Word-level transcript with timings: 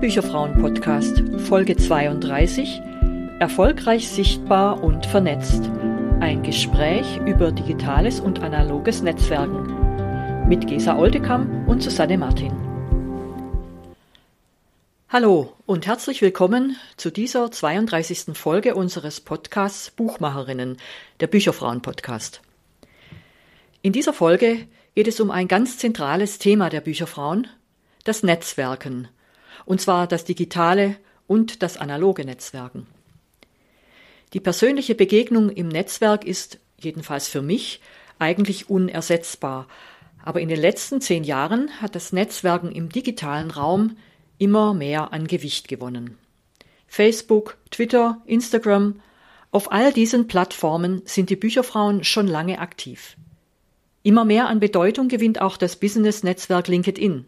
Bücherfrauen-Podcast, 0.00 1.22
Folge 1.46 1.76
32, 1.76 2.80
Erfolgreich 3.38 4.08
sichtbar 4.08 4.82
und 4.82 5.04
vernetzt. 5.04 5.70
Ein 6.20 6.42
Gespräch 6.42 7.18
über 7.26 7.52
digitales 7.52 8.18
und 8.18 8.38
analoges 8.40 9.02
Netzwerken 9.02 10.48
mit 10.48 10.66
Gesa 10.66 10.96
Oldekamp 10.96 11.68
und 11.68 11.82
Susanne 11.82 12.16
Martin. 12.16 12.50
Hallo 15.10 15.52
und 15.66 15.86
herzlich 15.86 16.22
willkommen 16.22 16.76
zu 16.96 17.10
dieser 17.10 17.50
32. 17.50 18.34
Folge 18.38 18.74
unseres 18.76 19.20
Podcasts 19.20 19.90
Buchmacherinnen, 19.90 20.78
der 21.20 21.26
Bücherfrauen-Podcast. 21.26 22.40
In 23.82 23.92
dieser 23.92 24.14
Folge 24.14 24.66
geht 24.94 25.08
es 25.08 25.20
um 25.20 25.30
ein 25.30 25.46
ganz 25.46 25.76
zentrales 25.76 26.38
Thema 26.38 26.70
der 26.70 26.80
Bücherfrauen, 26.80 27.48
das 28.04 28.22
Netzwerken, 28.22 29.08
und 29.64 29.80
zwar 29.80 30.06
das 30.06 30.24
digitale 30.24 30.96
und 31.26 31.62
das 31.62 31.76
analoge 31.76 32.24
Netzwerken. 32.24 32.86
Die 34.32 34.40
persönliche 34.40 34.94
Begegnung 34.94 35.50
im 35.50 35.68
Netzwerk 35.68 36.24
ist, 36.24 36.58
jedenfalls 36.78 37.28
für 37.28 37.42
mich, 37.42 37.80
eigentlich 38.18 38.70
unersetzbar, 38.70 39.66
aber 40.22 40.40
in 40.40 40.48
den 40.48 40.60
letzten 40.60 41.00
zehn 41.00 41.24
Jahren 41.24 41.70
hat 41.80 41.94
das 41.94 42.12
Netzwerken 42.12 42.70
im 42.70 42.90
digitalen 42.90 43.50
Raum 43.50 43.96
immer 44.38 44.74
mehr 44.74 45.12
an 45.12 45.26
Gewicht 45.26 45.68
gewonnen. 45.68 46.18
Facebook, 46.86 47.56
Twitter, 47.70 48.20
Instagram, 48.26 49.00
auf 49.52 49.72
all 49.72 49.92
diesen 49.92 50.28
Plattformen 50.28 51.02
sind 51.04 51.30
die 51.30 51.36
Bücherfrauen 51.36 52.04
schon 52.04 52.26
lange 52.26 52.58
aktiv. 52.58 53.16
Immer 54.02 54.24
mehr 54.24 54.48
an 54.48 54.60
Bedeutung 54.60 55.08
gewinnt 55.08 55.40
auch 55.40 55.56
das 55.56 55.76
Business-Netzwerk 55.76 56.68
LinkedIn. 56.68 57.26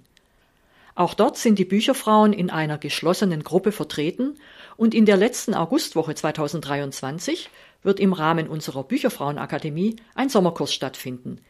Auch 0.95 1.15
dort 1.15 1.39
sind 1.39 1.59
die 1.59 1.65
Bücherfrauen 1.65 2.33
in 2.33 2.51
einer 2.51 2.79
geschlossenen 2.79 3.43
Gruppe 3.43 3.73
vertreten 3.73 4.37
und 4.77 4.95
in 4.95 5.07
der 5.07 5.17
letzten 5.17 5.55
Augustwoche 5.55 6.15
2023 6.15 7.49
wird 7.83 7.99
im 7.99 8.13
Rahmen 8.13 8.49
unserer 8.49 8.85
Bücherfrauenakademie 8.85 9.97
ein 10.15 10.29
Sommerkurs 10.29 10.73
stattfinden. 10.73 11.41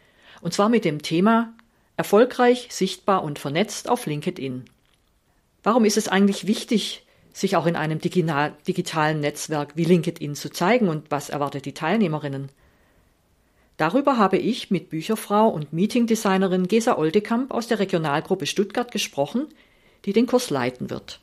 Und 0.41 0.55
zwar 0.55 0.69
mit 0.69 0.85
dem 0.85 1.03
Thema 1.03 1.55
Erfolgreich, 1.97 2.69
sichtbar 2.71 3.23
und 3.23 3.39
vernetzt 3.39 3.89
auf 3.89 4.07
LinkedIn. 4.07 4.65
Warum 5.63 5.85
ist 5.85 5.97
es 5.97 6.09
eigentlich 6.09 6.47
wichtig, 6.47 7.05
sich 7.33 7.57
auch 7.57 7.67
in 7.67 7.77
einem 7.77 8.01
digitalen 8.01 9.21
Netzwerk 9.21 9.77
wie 9.77 9.85
LinkedIn 9.85 10.35
zu 10.35 10.51
zeigen 10.51 10.89
und 10.89 11.11
was 11.11 11.31
erwartet 11.31 11.67
die 11.67 11.75
Teilnehmerinnen? 11.75 12.51
Darüber 13.83 14.17
habe 14.17 14.39
ich 14.39 14.71
mit 14.71 14.91
Bücherfrau 14.91 15.49
und 15.49 15.73
Meetingdesignerin 15.73 16.69
Gesa 16.69 16.97
Oldekamp 16.97 17.51
aus 17.51 17.67
der 17.67 17.81
Regionalgruppe 17.81 18.47
Stuttgart 18.47 18.93
gesprochen, 18.93 19.49
die 20.05 20.13
den 20.13 20.29
Kurs 20.29 20.51
leiten 20.51 20.89
wird. 20.89 21.19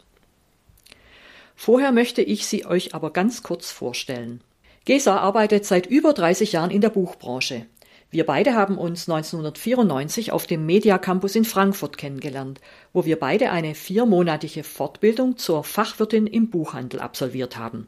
Vorher 1.55 1.93
möchte 1.93 2.21
ich 2.21 2.47
sie 2.47 2.65
euch 2.65 2.93
aber 2.93 3.13
ganz 3.13 3.43
kurz 3.43 3.71
vorstellen. 3.71 4.41
Gesa 4.83 5.15
arbeitet 5.19 5.63
seit 5.63 5.85
über 5.85 6.11
30 6.11 6.51
Jahren 6.51 6.69
in 6.69 6.81
der 6.81 6.89
Buchbranche. 6.89 7.65
Wir 8.11 8.25
beide 8.25 8.55
haben 8.55 8.77
uns 8.77 9.07
1994 9.07 10.33
auf 10.33 10.45
dem 10.45 10.65
Media 10.65 10.97
Campus 10.97 11.37
in 11.37 11.45
Frankfurt 11.45 11.97
kennengelernt, 11.97 12.59
wo 12.91 13.05
wir 13.05 13.17
beide 13.17 13.51
eine 13.51 13.73
viermonatige 13.73 14.65
Fortbildung 14.65 15.37
zur 15.37 15.63
Fachwirtin 15.63 16.27
im 16.27 16.49
Buchhandel 16.49 16.99
absolviert 16.99 17.55
haben. 17.55 17.87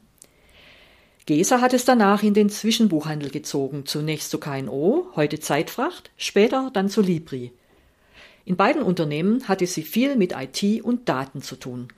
Gesa 1.27 1.61
hat 1.61 1.73
es 1.73 1.85
danach 1.85 2.23
in 2.23 2.33
den 2.33 2.49
Zwischenbuchhandel 2.49 3.29
gezogen, 3.29 3.85
zunächst 3.85 4.31
zu 4.31 4.39
KNO, 4.39 5.07
heute 5.15 5.39
Zeitfracht, 5.39 6.09
später 6.17 6.71
dann 6.73 6.89
zu 6.89 7.01
Libri. 7.01 7.51
In 8.43 8.55
beiden 8.55 8.81
Unternehmen 8.81 9.47
hatte 9.47 9.67
sie 9.67 9.83
viel 9.83 10.15
mit 10.15 10.33
IT 10.33 10.83
und 10.83 11.07
Daten 11.07 11.43
zu 11.43 11.55
tun. 11.57 11.89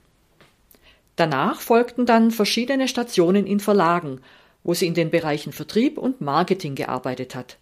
Danach 1.16 1.60
folgten 1.60 2.04
dann 2.04 2.32
verschiedene 2.32 2.86
Stationen 2.86 3.46
in 3.46 3.60
Verlagen, 3.60 4.20
wo 4.62 4.74
sie 4.74 4.86
in 4.86 4.94
den 4.94 5.10
Bereichen 5.10 5.52
Vertrieb 5.52 5.96
und 5.96 6.20
Marketing 6.20 6.74
gearbeitet 6.74 7.34
hat. 7.34 7.56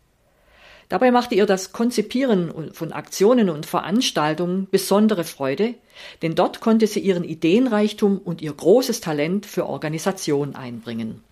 Dabei 0.89 1.13
machte 1.13 1.37
ihr 1.37 1.47
das 1.47 1.73
Konzipieren 1.73 2.73
von 2.75 2.93
Aktionen 2.93 3.49
und 3.49 3.67
Veranstaltungen 3.67 4.69
besondere 4.71 5.25
Freude, 5.25 5.75
denn 6.23 6.35
dort 6.35 6.61
konnte 6.61 6.89
sie 6.89 7.01
ihren 7.01 7.25
Ideenreichtum 7.25 8.19
und 8.19 8.43
ihr 8.43 8.53
großes 8.53 9.01
Talent 9.01 9.47
für 9.47 9.67
Organisation 9.67 10.57
einbringen. 10.57 11.23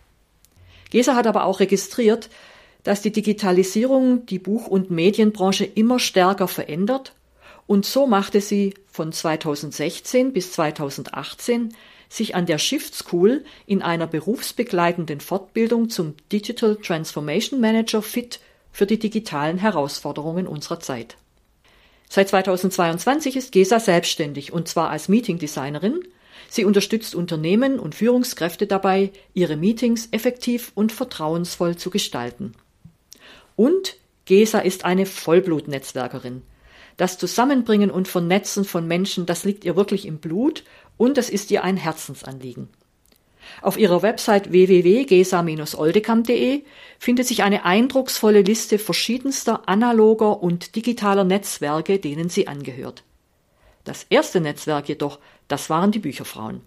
Gesa 0.90 1.14
hat 1.14 1.26
aber 1.26 1.44
auch 1.44 1.60
registriert, 1.60 2.28
dass 2.82 3.02
die 3.02 3.12
Digitalisierung 3.12 4.26
die 4.26 4.38
Buch- 4.38 4.66
und 4.66 4.90
Medienbranche 4.90 5.64
immer 5.64 5.98
stärker 5.98 6.48
verändert 6.48 7.12
und 7.70 7.86
so 7.86 8.08
machte 8.08 8.40
sie 8.40 8.74
von 8.90 9.12
2016 9.12 10.32
bis 10.32 10.50
2018 10.50 11.72
sich 12.08 12.34
an 12.34 12.46
der 12.46 12.58
Shift 12.58 12.96
School 12.96 13.44
in 13.64 13.80
einer 13.80 14.08
berufsbegleitenden 14.08 15.20
Fortbildung 15.20 15.88
zum 15.88 16.16
Digital 16.32 16.74
Transformation 16.74 17.60
Manager 17.60 18.02
fit 18.02 18.40
für 18.72 18.86
die 18.86 18.98
digitalen 18.98 19.58
Herausforderungen 19.58 20.48
unserer 20.48 20.80
Zeit. 20.80 21.16
Seit 22.08 22.30
2022 22.30 23.36
ist 23.36 23.52
Gesa 23.52 23.78
selbstständig 23.78 24.52
und 24.52 24.66
zwar 24.66 24.90
als 24.90 25.08
Meeting 25.08 25.38
Designerin 25.38 26.00
Sie 26.52 26.64
unterstützt 26.64 27.14
Unternehmen 27.14 27.78
und 27.78 27.94
Führungskräfte 27.94 28.66
dabei, 28.66 29.12
ihre 29.34 29.56
Meetings 29.56 30.08
effektiv 30.10 30.72
und 30.74 30.90
vertrauensvoll 30.90 31.76
zu 31.76 31.90
gestalten. 31.90 32.54
Und 33.54 33.98
Gesa 34.24 34.58
ist 34.58 34.84
eine 34.84 35.06
Vollblutnetzwerkerin. 35.06 36.42
Das 36.96 37.18
Zusammenbringen 37.18 37.92
und 37.92 38.08
Vernetzen 38.08 38.64
von 38.64 38.88
Menschen, 38.88 39.26
das 39.26 39.44
liegt 39.44 39.64
ihr 39.64 39.76
wirklich 39.76 40.06
im 40.06 40.18
Blut 40.18 40.64
und 40.96 41.18
das 41.18 41.30
ist 41.30 41.52
ihr 41.52 41.62
ein 41.62 41.76
Herzensanliegen. 41.76 42.68
Auf 43.62 43.78
ihrer 43.78 44.02
Website 44.02 44.50
www.gesa-oldekamp.de 44.50 46.64
findet 46.98 47.28
sich 47.28 47.44
eine 47.44 47.64
eindrucksvolle 47.64 48.42
Liste 48.42 48.80
verschiedenster 48.80 49.68
analoger 49.68 50.42
und 50.42 50.74
digitaler 50.74 51.22
Netzwerke, 51.22 52.00
denen 52.00 52.28
sie 52.28 52.48
angehört. 52.48 53.04
Das 53.84 54.06
erste 54.10 54.41
Netzwerk 54.41 54.88
jedoch, 54.88 55.18
das 55.48 55.70
waren 55.70 55.91
die 55.91 55.98
Bücherfrauen. 55.98 56.60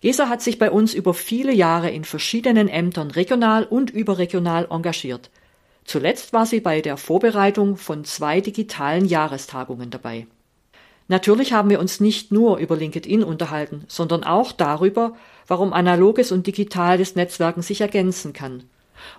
Gesa 0.00 0.28
hat 0.28 0.40
sich 0.40 0.58
bei 0.58 0.70
uns 0.70 0.94
über 0.94 1.12
viele 1.12 1.52
Jahre 1.52 1.90
in 1.90 2.04
verschiedenen 2.04 2.68
Ämtern 2.68 3.10
regional 3.10 3.64
und 3.64 3.90
überregional 3.90 4.66
engagiert. 4.70 5.30
Zuletzt 5.84 6.32
war 6.32 6.46
sie 6.46 6.60
bei 6.60 6.80
der 6.80 6.96
Vorbereitung 6.96 7.76
von 7.76 8.04
zwei 8.04 8.40
digitalen 8.40 9.04
Jahrestagungen 9.04 9.90
dabei. 9.90 10.26
Natürlich 11.08 11.52
haben 11.52 11.68
wir 11.70 11.80
uns 11.80 12.00
nicht 12.00 12.30
nur 12.30 12.58
über 12.58 12.76
LinkedIn 12.76 13.24
unterhalten, 13.24 13.84
sondern 13.88 14.22
auch 14.22 14.52
darüber, 14.52 15.16
warum 15.48 15.72
analoges 15.72 16.30
und 16.30 16.46
digitales 16.46 17.16
Netzwerken 17.16 17.62
sich 17.62 17.80
ergänzen 17.80 18.32
kann. 18.32 18.62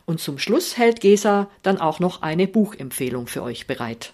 Und 0.06 0.22
zum 0.22 0.38
Schluss 0.38 0.78
hält 0.78 1.02
Gesa 1.02 1.50
dann 1.62 1.80
auch 1.80 2.00
noch 2.00 2.22
eine 2.22 2.48
Buchempfehlung 2.48 3.28
für 3.28 3.44
euch 3.44 3.68
bereit. 3.68 4.14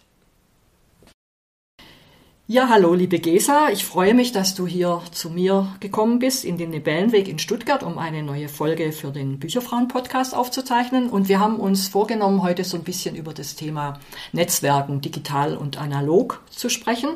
Ja, 2.49 2.69
hallo, 2.69 2.93
liebe 2.93 3.19
Gesa. 3.19 3.67
Ich 3.73 3.83
freue 3.83 4.13
mich, 4.13 4.31
dass 4.31 4.55
du 4.55 4.65
hier 4.65 5.01
zu 5.11 5.29
mir 5.29 5.75
gekommen 5.81 6.19
bist 6.19 6.45
in 6.45 6.57
den 6.57 6.71
Libellenweg 6.71 7.27
in 7.27 7.39
Stuttgart, 7.39 7.83
um 7.83 7.97
eine 7.97 8.23
neue 8.23 8.47
Folge 8.47 8.93
für 8.93 9.11
den 9.11 9.37
Bücherfrauen-Podcast 9.37 10.33
aufzuzeichnen. 10.33 11.09
Und 11.09 11.27
wir 11.27 11.41
haben 11.41 11.59
uns 11.59 11.89
vorgenommen, 11.89 12.41
heute 12.43 12.63
so 12.63 12.77
ein 12.77 12.85
bisschen 12.85 13.17
über 13.17 13.33
das 13.33 13.57
Thema 13.57 13.99
Netzwerken, 14.31 15.01
digital 15.01 15.57
und 15.57 15.77
analog 15.77 16.41
zu 16.49 16.69
sprechen. 16.69 17.09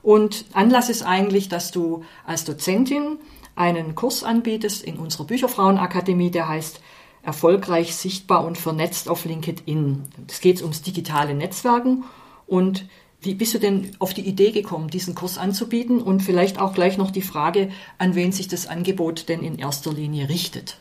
Und 0.00 0.46
Anlass 0.54 0.88
ist 0.88 1.02
eigentlich, 1.02 1.50
dass 1.50 1.72
du 1.72 2.04
als 2.24 2.46
Dozentin 2.46 3.18
einen 3.56 3.94
Kurs 3.94 4.24
anbietest 4.24 4.82
in 4.82 4.96
unserer 4.96 5.24
Bücherfrauenakademie, 5.24 6.30
der 6.30 6.48
heißt 6.48 6.80
Erfolgreich, 7.22 7.94
sichtbar 7.94 8.46
und 8.46 8.56
vernetzt 8.56 9.10
auf 9.10 9.26
LinkedIn. 9.26 10.04
Es 10.26 10.40
geht 10.40 10.62
ums 10.62 10.80
digitale 10.80 11.34
Netzwerken 11.34 12.04
und 12.46 12.86
wie 13.22 13.34
bist 13.34 13.54
du 13.54 13.58
denn 13.58 13.90
auf 13.98 14.14
die 14.14 14.26
Idee 14.26 14.50
gekommen, 14.50 14.88
diesen 14.88 15.14
Kurs 15.14 15.38
anzubieten? 15.38 16.00
Und 16.00 16.20
vielleicht 16.20 16.58
auch 16.58 16.72
gleich 16.72 16.96
noch 16.96 17.10
die 17.10 17.22
Frage, 17.22 17.70
an 17.98 18.14
wen 18.14 18.32
sich 18.32 18.48
das 18.48 18.66
Angebot 18.66 19.28
denn 19.28 19.42
in 19.42 19.58
erster 19.58 19.92
Linie 19.92 20.28
richtet. 20.28 20.76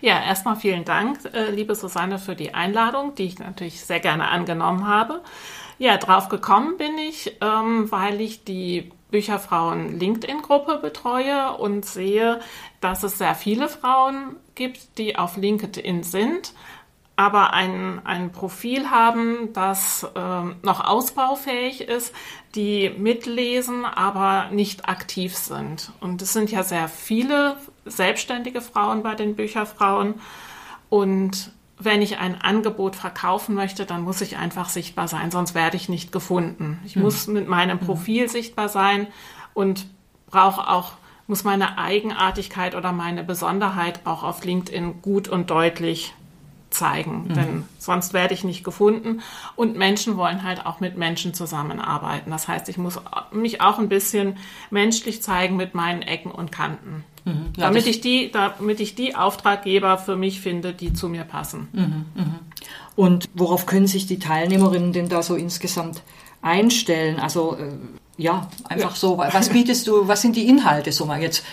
Ja, 0.00 0.22
erstmal 0.22 0.56
vielen 0.56 0.84
Dank, 0.84 1.18
äh, 1.32 1.50
liebe 1.50 1.74
Susanne, 1.74 2.18
für 2.18 2.36
die 2.36 2.54
Einladung, 2.54 3.14
die 3.14 3.24
ich 3.24 3.38
natürlich 3.38 3.80
sehr 3.80 4.00
gerne 4.00 4.28
angenommen 4.28 4.86
habe. 4.86 5.22
Ja, 5.78 5.96
drauf 5.96 6.28
gekommen 6.28 6.76
bin 6.76 6.98
ich, 6.98 7.36
ähm, 7.40 7.90
weil 7.90 8.20
ich 8.20 8.44
die 8.44 8.92
Bücherfrauen 9.10 9.98
LinkedIn-Gruppe 9.98 10.78
betreue 10.78 11.56
und 11.56 11.84
sehe, 11.84 12.40
dass 12.80 13.02
es 13.02 13.18
sehr 13.18 13.34
viele 13.34 13.68
Frauen 13.68 14.36
gibt, 14.54 14.98
die 14.98 15.16
auf 15.16 15.36
LinkedIn 15.36 16.02
sind, 16.02 16.52
aber 17.16 17.52
ein, 17.52 18.04
ein 18.04 18.32
Profil 18.32 18.90
haben, 18.90 19.52
das 19.52 20.06
ähm, 20.16 20.56
noch 20.62 20.84
ausbaufähig 20.84 21.82
ist, 21.82 22.12
die 22.56 22.90
mitlesen, 22.90 23.84
aber 23.84 24.50
nicht 24.50 24.88
aktiv 24.88 25.36
sind. 25.36 25.92
Und 26.00 26.22
es 26.22 26.32
sind 26.32 26.50
ja 26.50 26.64
sehr 26.64 26.88
viele 26.88 27.56
selbstständige 27.84 28.60
Frauen 28.60 29.02
bei 29.04 29.14
den 29.14 29.36
Bücherfrauen. 29.36 30.14
Und 30.88 31.52
wenn 31.78 32.02
ich 32.02 32.18
ein 32.18 32.40
Angebot 32.40 32.96
verkaufen 32.96 33.54
möchte, 33.54 33.86
dann 33.86 34.02
muss 34.02 34.20
ich 34.20 34.36
einfach 34.36 34.68
sichtbar 34.68 35.06
sein, 35.06 35.30
sonst 35.30 35.54
werde 35.54 35.76
ich 35.76 35.88
nicht 35.88 36.10
gefunden. 36.10 36.80
Ich 36.84 36.96
hm. 36.96 37.02
muss 37.02 37.28
mit 37.28 37.48
meinem 37.48 37.78
hm. 37.78 37.86
Profil 37.86 38.22
hm. 38.22 38.28
sichtbar 38.28 38.68
sein 38.68 39.06
und 39.54 39.86
brauche 40.30 40.68
auch 40.68 40.92
muss 41.26 41.42
meine 41.42 41.78
Eigenartigkeit 41.78 42.74
oder 42.74 42.92
meine 42.92 43.24
Besonderheit 43.24 44.00
auch 44.04 44.22
auf 44.22 44.44
LinkedIn 44.44 45.00
gut 45.00 45.26
und 45.26 45.48
deutlich 45.48 46.12
zeigen, 46.74 47.24
mhm. 47.28 47.34
denn 47.34 47.64
sonst 47.78 48.12
werde 48.12 48.34
ich 48.34 48.44
nicht 48.44 48.64
gefunden. 48.64 49.20
Und 49.56 49.76
Menschen 49.76 50.16
wollen 50.16 50.42
halt 50.42 50.66
auch 50.66 50.80
mit 50.80 50.98
Menschen 50.98 51.32
zusammenarbeiten. 51.34 52.30
Das 52.30 52.48
heißt, 52.48 52.68
ich 52.68 52.76
muss 52.76 53.00
mich 53.32 53.60
auch 53.60 53.78
ein 53.78 53.88
bisschen 53.88 54.36
menschlich 54.70 55.22
zeigen 55.22 55.56
mit 55.56 55.74
meinen 55.74 56.02
Ecken 56.02 56.30
und 56.30 56.52
Kanten. 56.52 57.04
Mhm. 57.24 57.52
Ja, 57.56 57.68
damit, 57.68 57.86
ich 57.86 58.00
die, 58.00 58.30
damit 58.30 58.80
ich 58.80 58.94
die 58.94 59.14
Auftraggeber 59.14 59.98
für 59.98 60.16
mich 60.16 60.40
finde, 60.40 60.72
die 60.72 60.92
zu 60.92 61.08
mir 61.08 61.24
passen. 61.24 61.68
Mhm. 61.72 62.04
mhm. 62.14 62.34
Und 62.96 63.28
worauf 63.34 63.66
können 63.66 63.88
sich 63.88 64.06
die 64.06 64.20
Teilnehmerinnen 64.20 64.92
denn 64.92 65.08
da 65.08 65.22
so 65.22 65.34
insgesamt 65.34 66.02
einstellen? 66.42 67.18
Also 67.18 67.56
äh, 67.56 67.72
ja, 68.16 68.48
einfach 68.64 68.92
ja. 68.92 68.96
so, 68.96 69.18
was 69.18 69.48
bietest 69.48 69.88
du, 69.88 70.06
was 70.06 70.22
sind 70.22 70.36
die 70.36 70.46
Inhalte 70.46 70.92
so 70.92 71.04
mal 71.04 71.20
jetzt 71.20 71.44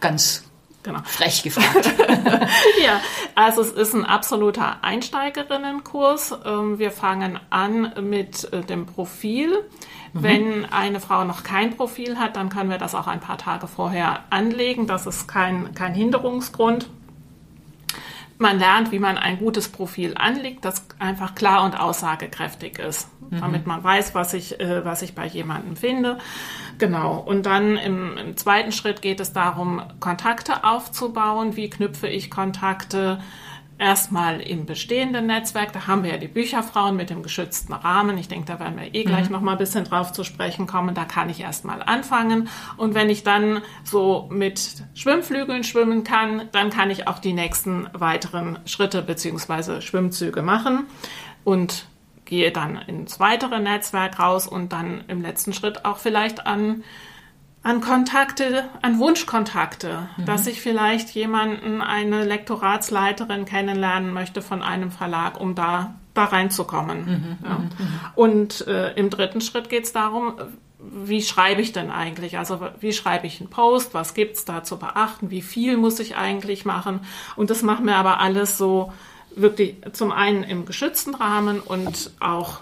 ganz 0.00 0.44
Genau. 0.84 1.00
Frech 1.04 1.42
gefragt. 1.42 1.90
ja, 2.84 3.00
also 3.34 3.62
es 3.62 3.72
ist 3.72 3.94
ein 3.94 4.04
absoluter 4.04 4.84
Einsteigerinnenkurs. 4.84 6.36
Ähm, 6.44 6.78
wir 6.78 6.90
fangen 6.90 7.40
an 7.48 7.92
mit 8.02 8.52
äh, 8.52 8.60
dem 8.60 8.84
Profil. 8.84 9.64
Mhm. 10.12 10.22
Wenn 10.22 10.64
eine 10.66 11.00
Frau 11.00 11.24
noch 11.24 11.42
kein 11.42 11.74
Profil 11.74 12.18
hat, 12.18 12.36
dann 12.36 12.50
können 12.50 12.68
wir 12.68 12.76
das 12.76 12.94
auch 12.94 13.06
ein 13.06 13.20
paar 13.20 13.38
Tage 13.38 13.66
vorher 13.66 14.24
anlegen. 14.28 14.86
Das 14.86 15.06
ist 15.06 15.26
kein, 15.26 15.74
kein 15.74 15.94
Hinderungsgrund. 15.94 16.90
Man 18.38 18.58
lernt, 18.58 18.90
wie 18.90 18.98
man 18.98 19.16
ein 19.16 19.38
gutes 19.38 19.68
Profil 19.68 20.14
anlegt, 20.16 20.64
das 20.64 20.86
einfach 20.98 21.34
klar 21.34 21.64
und 21.64 21.78
aussagekräftig 21.78 22.78
ist, 22.78 23.08
mhm. 23.30 23.40
damit 23.40 23.66
man 23.66 23.84
weiß, 23.84 24.14
was 24.14 24.34
ich, 24.34 24.58
äh, 24.60 24.84
was 24.84 25.02
ich 25.02 25.14
bei 25.14 25.26
jemandem 25.26 25.76
finde. 25.76 26.18
Genau. 26.78 27.18
Und 27.18 27.46
dann 27.46 27.76
im, 27.76 28.16
im, 28.16 28.36
zweiten 28.36 28.72
Schritt 28.72 29.02
geht 29.02 29.20
es 29.20 29.32
darum, 29.32 29.82
Kontakte 30.00 30.64
aufzubauen. 30.64 31.56
Wie 31.56 31.70
knüpfe 31.70 32.08
ich 32.08 32.30
Kontakte? 32.30 33.20
Erstmal 33.84 34.40
im 34.40 34.64
bestehenden 34.64 35.26
Netzwerk, 35.26 35.74
da 35.74 35.86
haben 35.86 36.04
wir 36.04 36.12
ja 36.12 36.16
die 36.16 36.26
Bücherfrauen 36.26 36.96
mit 36.96 37.10
dem 37.10 37.22
geschützten 37.22 37.74
Rahmen. 37.74 38.16
Ich 38.16 38.28
denke, 38.28 38.46
da 38.46 38.58
werden 38.58 38.78
wir 38.78 38.94
eh 38.94 39.04
gleich 39.04 39.26
mhm. 39.26 39.32
noch 39.32 39.40
mal 39.42 39.52
ein 39.52 39.58
bisschen 39.58 39.84
drauf 39.84 40.10
zu 40.10 40.24
sprechen 40.24 40.66
kommen. 40.66 40.94
Da 40.94 41.04
kann 41.04 41.28
ich 41.28 41.40
erstmal 41.40 41.82
anfangen. 41.82 42.48
Und 42.78 42.94
wenn 42.94 43.10
ich 43.10 43.24
dann 43.24 43.60
so 43.82 44.26
mit 44.32 44.84
Schwimmflügeln 44.94 45.64
schwimmen 45.64 46.02
kann, 46.02 46.48
dann 46.52 46.70
kann 46.70 46.88
ich 46.88 47.08
auch 47.08 47.18
die 47.18 47.34
nächsten 47.34 47.86
weiteren 47.92 48.58
Schritte 48.64 49.02
beziehungsweise 49.02 49.82
Schwimmzüge 49.82 50.40
machen. 50.40 50.86
Und 51.44 51.84
gehe 52.24 52.52
dann 52.52 52.76
ins 52.76 53.20
weitere 53.20 53.60
Netzwerk 53.60 54.18
raus 54.18 54.46
und 54.46 54.72
dann 54.72 55.04
im 55.08 55.20
letzten 55.20 55.52
Schritt 55.52 55.84
auch 55.84 55.98
vielleicht 55.98 56.46
an, 56.46 56.84
an 57.64 57.80
Kontakte, 57.80 58.68
an 58.82 58.98
Wunschkontakte, 58.98 60.08
mhm. 60.16 60.26
dass 60.26 60.46
ich 60.46 60.60
vielleicht 60.60 61.10
jemanden, 61.10 61.80
eine 61.80 62.24
Lektoratsleiterin 62.24 63.46
kennenlernen 63.46 64.12
möchte 64.12 64.42
von 64.42 64.62
einem 64.62 64.90
Verlag, 64.90 65.40
um 65.40 65.54
da, 65.54 65.94
da 66.12 66.24
reinzukommen. 66.24 67.04
Mhm, 67.04 67.38
ja. 67.42 67.58
Mhm, 67.58 67.64
mhm. 67.64 68.00
Und 68.14 68.66
äh, 68.66 68.92
im 68.92 69.08
dritten 69.08 69.40
Schritt 69.40 69.70
geht 69.70 69.84
es 69.84 69.92
darum, 69.92 70.34
wie 70.78 71.22
schreibe 71.22 71.62
ich 71.62 71.72
denn 71.72 71.90
eigentlich? 71.90 72.36
Also 72.36 72.60
wie 72.80 72.92
schreibe 72.92 73.26
ich 73.26 73.40
einen 73.40 73.48
Post? 73.48 73.94
Was 73.94 74.12
gibt 74.12 74.36
es 74.36 74.44
da 74.44 74.62
zu 74.62 74.78
beachten? 74.78 75.30
Wie 75.30 75.40
viel 75.40 75.78
muss 75.78 75.98
ich 76.00 76.16
eigentlich 76.16 76.66
machen? 76.66 77.00
Und 77.34 77.48
das 77.48 77.62
machen 77.62 77.86
wir 77.86 77.96
aber 77.96 78.20
alles 78.20 78.58
so 78.58 78.92
wirklich 79.34 79.76
zum 79.92 80.12
einen 80.12 80.44
im 80.44 80.66
geschützten 80.66 81.14
Rahmen 81.14 81.60
und 81.60 82.10
auch 82.20 82.60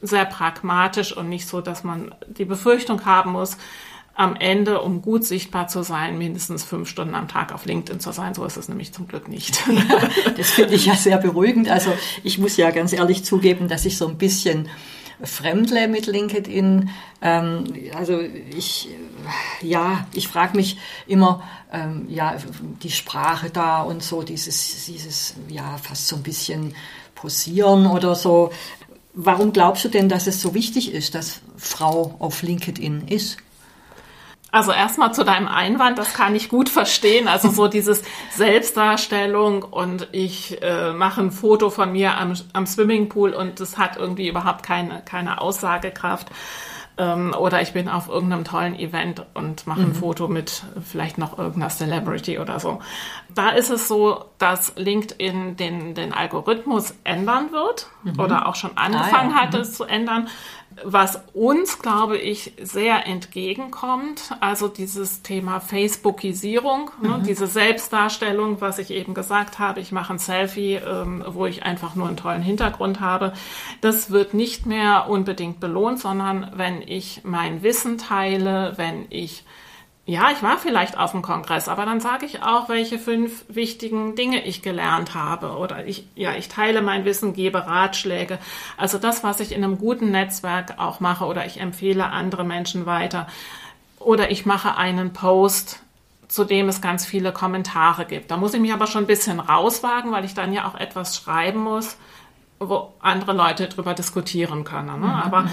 sehr 0.00 0.24
pragmatisch 0.24 1.14
und 1.14 1.28
nicht 1.28 1.46
so, 1.46 1.60
dass 1.60 1.84
man 1.84 2.14
die 2.26 2.46
Befürchtung 2.46 3.04
haben 3.04 3.32
muss, 3.32 3.58
am 4.14 4.36
Ende, 4.36 4.82
um 4.82 5.00
gut 5.00 5.24
sichtbar 5.24 5.68
zu 5.68 5.82
sein, 5.82 6.18
mindestens 6.18 6.64
fünf 6.64 6.88
Stunden 6.88 7.14
am 7.14 7.28
Tag 7.28 7.52
auf 7.52 7.64
LinkedIn 7.64 8.00
zu 8.00 8.12
sein. 8.12 8.34
So 8.34 8.44
ist 8.44 8.56
es 8.56 8.68
nämlich 8.68 8.92
zum 8.92 9.08
Glück 9.08 9.28
nicht. 9.28 9.62
Das 10.36 10.50
finde 10.50 10.74
ich 10.74 10.86
ja 10.86 10.94
sehr 10.94 11.18
beruhigend. 11.18 11.68
Also 11.68 11.92
ich 12.22 12.38
muss 12.38 12.56
ja 12.56 12.70
ganz 12.70 12.92
ehrlich 12.92 13.24
zugeben, 13.24 13.68
dass 13.68 13.84
ich 13.84 13.96
so 13.96 14.08
ein 14.08 14.18
bisschen 14.18 14.68
fremdle 15.22 15.88
mit 15.88 16.06
LinkedIn. 16.06 16.90
Ähm, 17.20 17.64
also 17.96 18.20
ich, 18.20 18.88
ja, 19.60 20.06
ich 20.14 20.28
frage 20.28 20.56
mich 20.56 20.78
immer, 21.06 21.42
ähm, 21.72 22.06
ja, 22.08 22.36
die 22.82 22.90
Sprache 22.90 23.50
da 23.50 23.82
und 23.82 24.02
so, 24.02 24.22
dieses, 24.22 24.86
dieses, 24.86 25.34
ja, 25.48 25.78
fast 25.78 26.08
so 26.08 26.16
ein 26.16 26.22
bisschen 26.22 26.74
posieren 27.14 27.86
oder 27.86 28.14
so. 28.14 28.50
Warum 29.14 29.52
glaubst 29.52 29.84
du 29.84 29.88
denn, 29.88 30.08
dass 30.08 30.26
es 30.26 30.40
so 30.40 30.54
wichtig 30.54 30.92
ist, 30.92 31.14
dass 31.14 31.40
Frau 31.56 32.16
auf 32.18 32.42
LinkedIn 32.42 33.08
ist? 33.08 33.38
Also 34.52 34.70
erstmal 34.70 35.14
zu 35.14 35.24
deinem 35.24 35.48
Einwand, 35.48 35.96
das 35.96 36.12
kann 36.12 36.36
ich 36.36 36.50
gut 36.50 36.68
verstehen. 36.68 37.26
Also 37.26 37.48
so 37.48 37.68
dieses 37.68 38.02
Selbstdarstellung 38.32 39.62
und 39.62 40.08
ich 40.12 40.62
äh, 40.62 40.92
mache 40.92 41.22
ein 41.22 41.30
Foto 41.30 41.70
von 41.70 41.90
mir 41.90 42.18
am, 42.18 42.34
am 42.52 42.66
Swimmingpool 42.66 43.32
und 43.32 43.60
das 43.60 43.78
hat 43.78 43.96
irgendwie 43.96 44.28
überhaupt 44.28 44.62
keine, 44.62 45.00
keine 45.06 45.40
Aussagekraft. 45.40 46.28
Ähm, 46.98 47.34
oder 47.38 47.62
ich 47.62 47.72
bin 47.72 47.88
auf 47.88 48.10
irgendeinem 48.10 48.44
tollen 48.44 48.78
Event 48.78 49.24
und 49.32 49.66
mache 49.66 49.80
ein 49.80 49.88
mhm. 49.88 49.94
Foto 49.94 50.28
mit 50.28 50.62
vielleicht 50.84 51.16
noch 51.16 51.38
irgendeiner 51.38 51.70
Celebrity 51.70 52.38
oder 52.38 52.60
so. 52.60 52.80
Da 53.34 53.48
ist 53.48 53.70
es 53.70 53.88
so, 53.88 54.26
dass 54.36 54.74
LinkedIn 54.76 55.56
den, 55.56 55.94
den 55.94 56.12
Algorithmus 56.12 56.94
ändern 57.04 57.50
wird 57.52 57.88
mhm. 58.02 58.20
oder 58.20 58.46
auch 58.46 58.56
schon 58.56 58.76
angefangen 58.76 59.32
ah, 59.32 59.36
ja. 59.36 59.42
hat, 59.42 59.54
mhm. 59.54 59.60
es 59.60 59.72
zu 59.72 59.84
ändern 59.84 60.28
was 60.84 61.22
uns, 61.34 61.78
glaube 61.78 62.18
ich, 62.18 62.52
sehr 62.60 63.06
entgegenkommt, 63.06 64.34
also 64.40 64.68
dieses 64.68 65.22
Thema 65.22 65.60
Facebookisierung, 65.60 66.90
ne, 67.00 67.08
mhm. 67.08 67.14
ne, 67.16 67.22
diese 67.26 67.46
Selbstdarstellung, 67.46 68.60
was 68.60 68.78
ich 68.78 68.90
eben 68.90 69.14
gesagt 69.14 69.58
habe, 69.58 69.80
ich 69.80 69.92
mache 69.92 70.14
ein 70.14 70.18
Selfie, 70.18 70.74
ähm, 70.74 71.24
wo 71.26 71.46
ich 71.46 71.62
einfach 71.62 71.94
nur 71.94 72.08
einen 72.08 72.16
tollen 72.16 72.42
Hintergrund 72.42 73.00
habe, 73.00 73.32
das 73.80 74.10
wird 74.10 74.34
nicht 74.34 74.66
mehr 74.66 75.08
unbedingt 75.08 75.60
belohnt, 75.60 76.00
sondern 76.00 76.50
wenn 76.54 76.82
ich 76.82 77.22
mein 77.24 77.62
Wissen 77.62 77.98
teile, 77.98 78.74
wenn 78.76 79.06
ich 79.10 79.44
ja, 80.04 80.30
ich 80.32 80.42
war 80.42 80.58
vielleicht 80.58 80.98
auf 80.98 81.12
dem 81.12 81.22
Kongress, 81.22 81.68
aber 81.68 81.86
dann 81.86 82.00
sage 82.00 82.26
ich 82.26 82.42
auch, 82.42 82.68
welche 82.68 82.98
fünf 82.98 83.44
wichtigen 83.48 84.16
Dinge 84.16 84.44
ich 84.44 84.60
gelernt 84.60 85.14
habe. 85.14 85.56
Oder 85.58 85.86
ich, 85.86 86.08
ja, 86.16 86.34
ich 86.34 86.48
teile 86.48 86.82
mein 86.82 87.04
Wissen, 87.04 87.34
gebe 87.34 87.66
Ratschläge. 87.66 88.38
Also 88.76 88.98
das, 88.98 89.22
was 89.22 89.38
ich 89.38 89.52
in 89.52 89.62
einem 89.62 89.78
guten 89.78 90.10
Netzwerk 90.10 90.80
auch 90.80 90.98
mache 90.98 91.24
oder 91.24 91.46
ich 91.46 91.60
empfehle 91.60 92.06
andere 92.06 92.42
Menschen 92.42 92.84
weiter. 92.84 93.28
Oder 94.00 94.32
ich 94.32 94.44
mache 94.44 94.76
einen 94.76 95.12
Post, 95.12 95.84
zu 96.26 96.44
dem 96.44 96.68
es 96.68 96.80
ganz 96.80 97.06
viele 97.06 97.30
Kommentare 97.30 98.04
gibt. 98.04 98.32
Da 98.32 98.36
muss 98.36 98.54
ich 98.54 98.60
mich 98.60 98.72
aber 98.72 98.88
schon 98.88 99.04
ein 99.04 99.06
bisschen 99.08 99.38
rauswagen, 99.38 100.10
weil 100.10 100.24
ich 100.24 100.34
dann 100.34 100.52
ja 100.52 100.66
auch 100.66 100.74
etwas 100.74 101.16
schreiben 101.16 101.60
muss, 101.60 101.96
wo 102.58 102.92
andere 102.98 103.34
Leute 103.34 103.68
drüber 103.68 103.94
diskutieren 103.94 104.64
können. 104.64 105.00
Ne? 105.00 105.06
Mhm. 105.06 105.12
Aber 105.12 105.42
mhm 105.42 105.50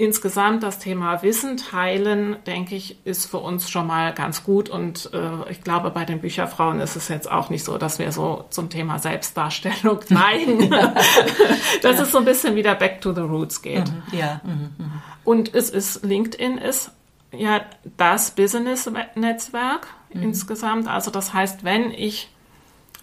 insgesamt 0.00 0.62
das 0.62 0.78
Thema 0.78 1.22
Wissen 1.22 1.58
teilen, 1.58 2.36
denke 2.46 2.74
ich, 2.74 3.04
ist 3.04 3.26
für 3.26 3.36
uns 3.36 3.68
schon 3.68 3.86
mal 3.86 4.14
ganz 4.14 4.42
gut. 4.44 4.70
Und 4.70 5.10
äh, 5.12 5.50
ich 5.50 5.62
glaube, 5.62 5.90
bei 5.90 6.06
den 6.06 6.22
Bücherfrauen 6.22 6.80
ist 6.80 6.96
es 6.96 7.08
jetzt 7.08 7.30
auch 7.30 7.50
nicht 7.50 7.64
so, 7.64 7.76
dass 7.76 7.98
wir 7.98 8.10
so 8.10 8.46
zum 8.48 8.70
Thema 8.70 8.98
Selbstdarstellung 8.98 10.00
neigen. 10.08 10.70
dass 11.82 11.96
ja. 11.98 12.02
es 12.02 12.12
so 12.12 12.18
ein 12.18 12.24
bisschen 12.24 12.56
wieder 12.56 12.74
back 12.74 13.02
to 13.02 13.12
the 13.12 13.20
roots 13.20 13.60
geht. 13.60 13.90
Mhm. 13.90 14.18
Ja. 14.18 14.40
Mhm. 14.42 14.70
Mhm. 14.78 14.92
Und 15.22 15.54
es 15.54 15.68
ist, 15.68 16.02
LinkedIn 16.02 16.56
ist 16.56 16.92
ja 17.36 17.60
das 17.98 18.30
Business-Netzwerk 18.30 19.86
mhm. 20.14 20.22
insgesamt. 20.22 20.88
Also 20.88 21.10
das 21.10 21.34
heißt, 21.34 21.62
wenn 21.62 21.90
ich 21.90 22.30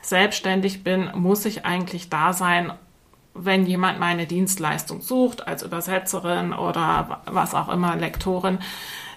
selbstständig 0.02 0.84
bin, 0.84 1.12
muss 1.14 1.46
ich 1.46 1.64
eigentlich 1.64 2.10
da 2.10 2.34
sein, 2.34 2.74
wenn 3.38 3.66
jemand 3.66 4.00
meine 4.00 4.26
Dienstleistung 4.26 5.02
sucht, 5.02 5.48
als 5.48 5.64
Übersetzerin 5.64 6.54
oder 6.54 7.22
was 7.26 7.54
auch 7.54 7.70
immer, 7.70 7.96
Lektorin, 7.96 8.60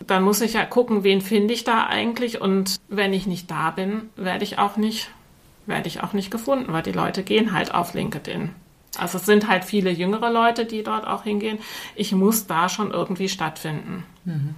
dann 0.07 0.23
muss 0.23 0.41
ich 0.41 0.55
ja 0.55 0.65
gucken, 0.65 1.05
wen 1.05 1.21
finde 1.21 1.55
ich 1.55 1.65
da 1.65 1.87
eigentlich 1.87 2.41
und 2.41 2.81
wenn 2.89 3.13
ich 3.13 3.27
nicht 3.27 3.51
da 3.51 3.71
bin, 3.71 4.11
werde 4.17 4.45
ich 4.45 4.59
auch 4.59 4.77
nicht, 4.77 5.11
werde 5.67 5.89
ich 5.89 6.03
auch 6.03 6.13
nicht 6.13 6.31
gefunden, 6.31 6.73
weil 6.73 6.83
die 6.83 6.93
Leute 6.93 7.23
gehen 7.23 7.53
halt 7.53 7.75
auf 7.75 7.95
LinkedIn. 7.95 8.51
Also 8.99 9.19
es 9.19 9.27
sind 9.27 9.49
halt 9.49 9.65
viele 9.65 9.91
jüngere 9.91 10.31
Leute, 10.31 10.65
die 10.65 10.83
dort 10.83 11.07
auch 11.07 11.23
hingehen. 11.23 11.59
Ich 11.95 12.13
muss 12.13 12.47
da 12.47 12.69
schon 12.69 12.91
irgendwie 12.91 13.29
stattfinden. 13.29 14.05
Mhm. 14.25 14.55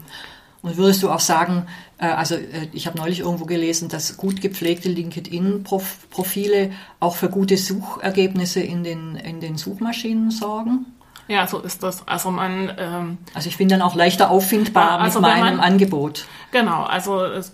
Und 0.62 0.76
würdest 0.76 1.02
du 1.02 1.10
auch 1.10 1.20
sagen, 1.20 1.66
äh, 1.98 2.06
also 2.06 2.36
äh, 2.36 2.68
ich 2.72 2.86
habe 2.86 2.96
neulich 2.96 3.20
irgendwo 3.20 3.44
gelesen, 3.44 3.88
dass 3.88 4.16
gut 4.16 4.40
gepflegte 4.40 4.88
LinkedIn-Profile 4.88 6.70
auch 7.00 7.16
für 7.16 7.28
gute 7.28 7.56
Suchergebnisse 7.56 8.60
in 8.60 8.84
den, 8.84 9.16
in 9.16 9.40
den 9.40 9.58
Suchmaschinen 9.58 10.30
sorgen? 10.30 10.86
Ja, 11.28 11.46
so 11.46 11.60
ist 11.60 11.82
das. 11.82 12.06
Also 12.06 12.30
man. 12.30 12.72
Ähm, 12.78 13.18
also 13.34 13.48
ich 13.48 13.56
bin 13.56 13.68
dann 13.68 13.82
auch 13.82 13.94
leichter 13.94 14.30
auffindbar 14.30 15.00
also 15.00 15.20
mit 15.20 15.30
meinem 15.30 15.56
man, 15.56 15.60
Angebot. 15.60 16.26
Genau. 16.50 16.82
Also 16.82 17.24
es, 17.24 17.52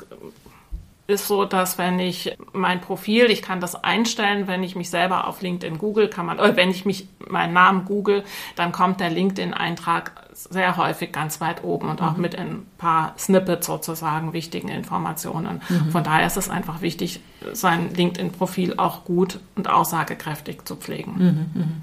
ist 1.08 1.26
so, 1.26 1.46
dass 1.46 1.78
wenn 1.78 1.98
ich 1.98 2.36
mein 2.52 2.82
Profil, 2.82 3.30
ich 3.30 3.40
kann 3.40 3.60
das 3.60 3.82
einstellen, 3.82 4.46
wenn 4.46 4.62
ich 4.62 4.76
mich 4.76 4.90
selber 4.90 5.26
auf 5.26 5.40
LinkedIn 5.40 5.78
google, 5.78 6.08
kann 6.08 6.26
man, 6.26 6.38
oder 6.38 6.54
wenn 6.56 6.70
ich 6.70 6.84
mich 6.84 7.08
meinen 7.26 7.54
Namen 7.54 7.86
google, 7.86 8.24
dann 8.56 8.72
kommt 8.72 9.00
der 9.00 9.08
LinkedIn-Eintrag 9.08 10.12
sehr 10.34 10.76
häufig 10.76 11.10
ganz 11.10 11.40
weit 11.40 11.64
oben 11.64 11.88
und 11.88 12.02
auch 12.02 12.16
mhm. 12.16 12.22
mit 12.22 12.36
ein 12.36 12.66
paar 12.76 13.14
Snippets 13.18 13.66
sozusagen 13.66 14.34
wichtigen 14.34 14.68
Informationen. 14.68 15.62
Mhm. 15.68 15.90
Von 15.90 16.04
daher 16.04 16.26
ist 16.26 16.36
es 16.36 16.50
einfach 16.50 16.82
wichtig, 16.82 17.20
sein 17.54 17.94
LinkedIn-Profil 17.94 18.74
auch 18.76 19.04
gut 19.04 19.40
und 19.56 19.68
aussagekräftig 19.68 20.66
zu 20.66 20.76
pflegen. 20.76 21.14
Mhm. 21.54 21.82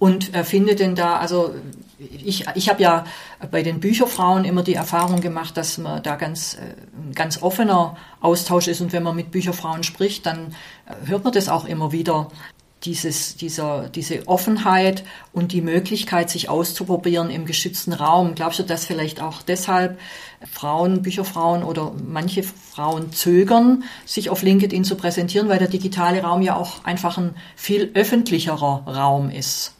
Und 0.00 0.34
äh, 0.34 0.44
finde 0.44 0.74
denn 0.74 0.96
da, 0.96 1.18
also 1.18 1.54
ich, 1.98 2.46
ich 2.54 2.68
habe 2.70 2.82
ja 2.82 3.04
bei 3.50 3.62
den 3.62 3.80
Bücherfrauen 3.80 4.46
immer 4.46 4.62
die 4.62 4.74
Erfahrung 4.74 5.20
gemacht, 5.20 5.58
dass 5.58 5.76
man 5.76 6.02
da 6.02 6.16
ganz, 6.16 6.54
äh, 6.54 7.12
ganz 7.14 7.42
offener 7.42 7.98
Austausch 8.20 8.66
ist 8.66 8.80
und 8.80 8.94
wenn 8.94 9.02
man 9.02 9.14
mit 9.14 9.30
Bücherfrauen 9.30 9.82
spricht, 9.82 10.24
dann 10.24 10.54
äh, 10.86 11.06
hört 11.06 11.24
man 11.24 11.34
das 11.34 11.50
auch 11.50 11.66
immer 11.66 11.92
wieder, 11.92 12.28
dieses, 12.84 13.36
dieser, 13.36 13.90
diese 13.90 14.26
Offenheit 14.26 15.04
und 15.34 15.52
die 15.52 15.60
Möglichkeit, 15.60 16.30
sich 16.30 16.48
auszuprobieren 16.48 17.28
im 17.28 17.44
geschützten 17.44 17.92
Raum. 17.92 18.34
Glaubst 18.34 18.58
du, 18.58 18.62
dass 18.62 18.86
vielleicht 18.86 19.20
auch 19.20 19.42
deshalb 19.42 19.98
Frauen, 20.50 21.02
Bücherfrauen 21.02 21.62
oder 21.62 21.92
manche 22.02 22.42
Frauen 22.42 23.12
zögern, 23.12 23.84
sich 24.06 24.30
auf 24.30 24.42
LinkedIn 24.42 24.84
zu 24.84 24.96
präsentieren, 24.96 25.50
weil 25.50 25.58
der 25.58 25.68
digitale 25.68 26.22
Raum 26.22 26.40
ja 26.40 26.56
auch 26.56 26.82
einfach 26.84 27.18
ein 27.18 27.34
viel 27.54 27.90
öffentlicherer 27.92 28.84
Raum 28.86 29.28
ist? 29.28 29.74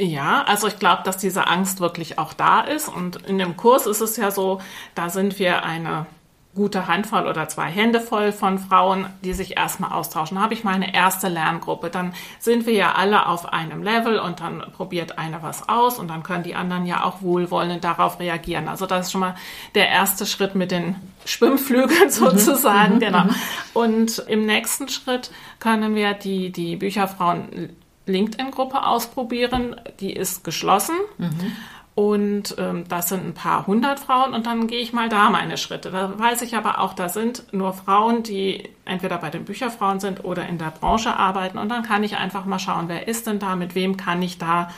Ja, 0.00 0.44
also 0.44 0.68
ich 0.68 0.78
glaube, 0.78 1.02
dass 1.04 1.16
diese 1.16 1.48
Angst 1.48 1.80
wirklich 1.80 2.18
auch 2.20 2.32
da 2.32 2.60
ist. 2.60 2.88
Und 2.88 3.16
in 3.26 3.38
dem 3.38 3.56
Kurs 3.56 3.86
ist 3.86 4.00
es 4.00 4.16
ja 4.16 4.30
so, 4.30 4.60
da 4.94 5.10
sind 5.10 5.38
wir 5.40 5.64
eine 5.64 6.06
gute 6.54 6.88
Handvoll 6.88 7.26
oder 7.26 7.48
zwei 7.48 7.66
Hände 7.66 8.00
voll 8.00 8.32
von 8.32 8.58
Frauen, 8.58 9.06
die 9.22 9.32
sich 9.32 9.56
erstmal 9.56 9.92
austauschen. 9.92 10.36
Da 10.36 10.42
habe 10.42 10.54
ich 10.54 10.64
meine 10.64 10.94
erste 10.94 11.28
Lerngruppe. 11.28 11.90
Dann 11.90 12.14
sind 12.38 12.66
wir 12.66 12.74
ja 12.74 12.94
alle 12.94 13.26
auf 13.26 13.52
einem 13.52 13.82
Level 13.82 14.18
und 14.18 14.40
dann 14.40 14.64
probiert 14.72 15.18
eine 15.18 15.42
was 15.42 15.68
aus 15.68 15.98
und 15.98 16.08
dann 16.08 16.22
können 16.22 16.42
die 16.42 16.54
anderen 16.54 16.86
ja 16.86 17.04
auch 17.04 17.22
wohlwollend 17.22 17.84
darauf 17.84 18.18
reagieren. 18.18 18.68
Also 18.68 18.86
das 18.86 19.06
ist 19.06 19.12
schon 19.12 19.20
mal 19.20 19.36
der 19.74 19.88
erste 19.88 20.26
Schritt 20.26 20.54
mit 20.54 20.70
den 20.70 20.96
Schwimmflügeln 21.24 22.04
mhm. 22.06 22.10
sozusagen. 22.10 22.94
Mhm, 22.94 23.00
genau. 23.00 23.24
Mhm. 23.24 23.34
Und 23.74 24.18
im 24.26 24.46
nächsten 24.46 24.88
Schritt 24.88 25.30
können 25.60 25.94
wir 25.94 26.14
die, 26.14 26.50
die 26.50 26.76
Bücherfrauen 26.76 27.70
LinkedIn-Gruppe 28.08 28.84
ausprobieren. 28.84 29.76
Die 30.00 30.12
ist 30.12 30.42
geschlossen. 30.44 30.96
Mhm. 31.18 31.52
Und 31.94 32.54
ähm, 32.58 32.84
das 32.88 33.08
sind 33.08 33.26
ein 33.26 33.34
paar 33.34 33.66
hundert 33.66 33.98
Frauen 33.98 34.32
und 34.32 34.46
dann 34.46 34.68
gehe 34.68 34.78
ich 34.78 34.92
mal 34.92 35.08
da 35.08 35.30
meine 35.30 35.56
Schritte. 35.56 35.90
Da 35.90 36.16
weiß 36.16 36.42
ich 36.42 36.54
aber 36.54 36.78
auch, 36.78 36.94
da 36.94 37.08
sind 37.08 37.52
nur 37.52 37.72
Frauen, 37.72 38.22
die 38.22 38.68
entweder 38.84 39.18
bei 39.18 39.30
den 39.30 39.44
Bücherfrauen 39.44 39.98
sind 39.98 40.22
oder 40.22 40.48
in 40.48 40.58
der 40.58 40.70
Branche 40.70 41.16
arbeiten. 41.16 41.58
Und 41.58 41.70
dann 41.70 41.82
kann 41.82 42.04
ich 42.04 42.16
einfach 42.16 42.44
mal 42.44 42.60
schauen, 42.60 42.84
wer 42.86 43.08
ist 43.08 43.26
denn 43.26 43.40
da, 43.40 43.56
mit 43.56 43.74
wem 43.74 43.96
kann 43.96 44.22
ich 44.22 44.38
da 44.38 44.70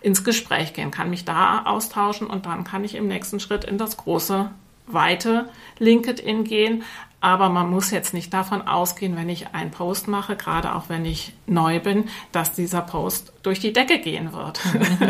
ins 0.00 0.22
Gespräch 0.22 0.72
gehen, 0.72 0.92
kann 0.92 1.10
mich 1.10 1.24
da 1.24 1.62
austauschen 1.64 2.28
und 2.28 2.46
dann 2.46 2.62
kann 2.62 2.84
ich 2.84 2.94
im 2.94 3.08
nächsten 3.08 3.40
Schritt 3.40 3.64
in 3.64 3.76
das 3.76 3.96
große, 3.96 4.48
weite 4.86 5.48
LinkedIn 5.80 6.44
gehen. 6.44 6.84
Aber 7.20 7.48
man 7.48 7.68
muss 7.68 7.90
jetzt 7.90 8.14
nicht 8.14 8.32
davon 8.32 8.66
ausgehen, 8.68 9.16
wenn 9.16 9.28
ich 9.28 9.52
einen 9.52 9.72
Post 9.72 10.06
mache, 10.06 10.36
gerade 10.36 10.74
auch 10.76 10.88
wenn 10.88 11.04
ich 11.04 11.32
neu 11.46 11.80
bin, 11.80 12.08
dass 12.30 12.52
dieser 12.52 12.80
Post 12.80 13.32
durch 13.42 13.58
die 13.58 13.72
Decke 13.72 13.98
gehen 13.98 14.32
wird. 14.32 14.60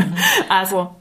also 0.48 0.94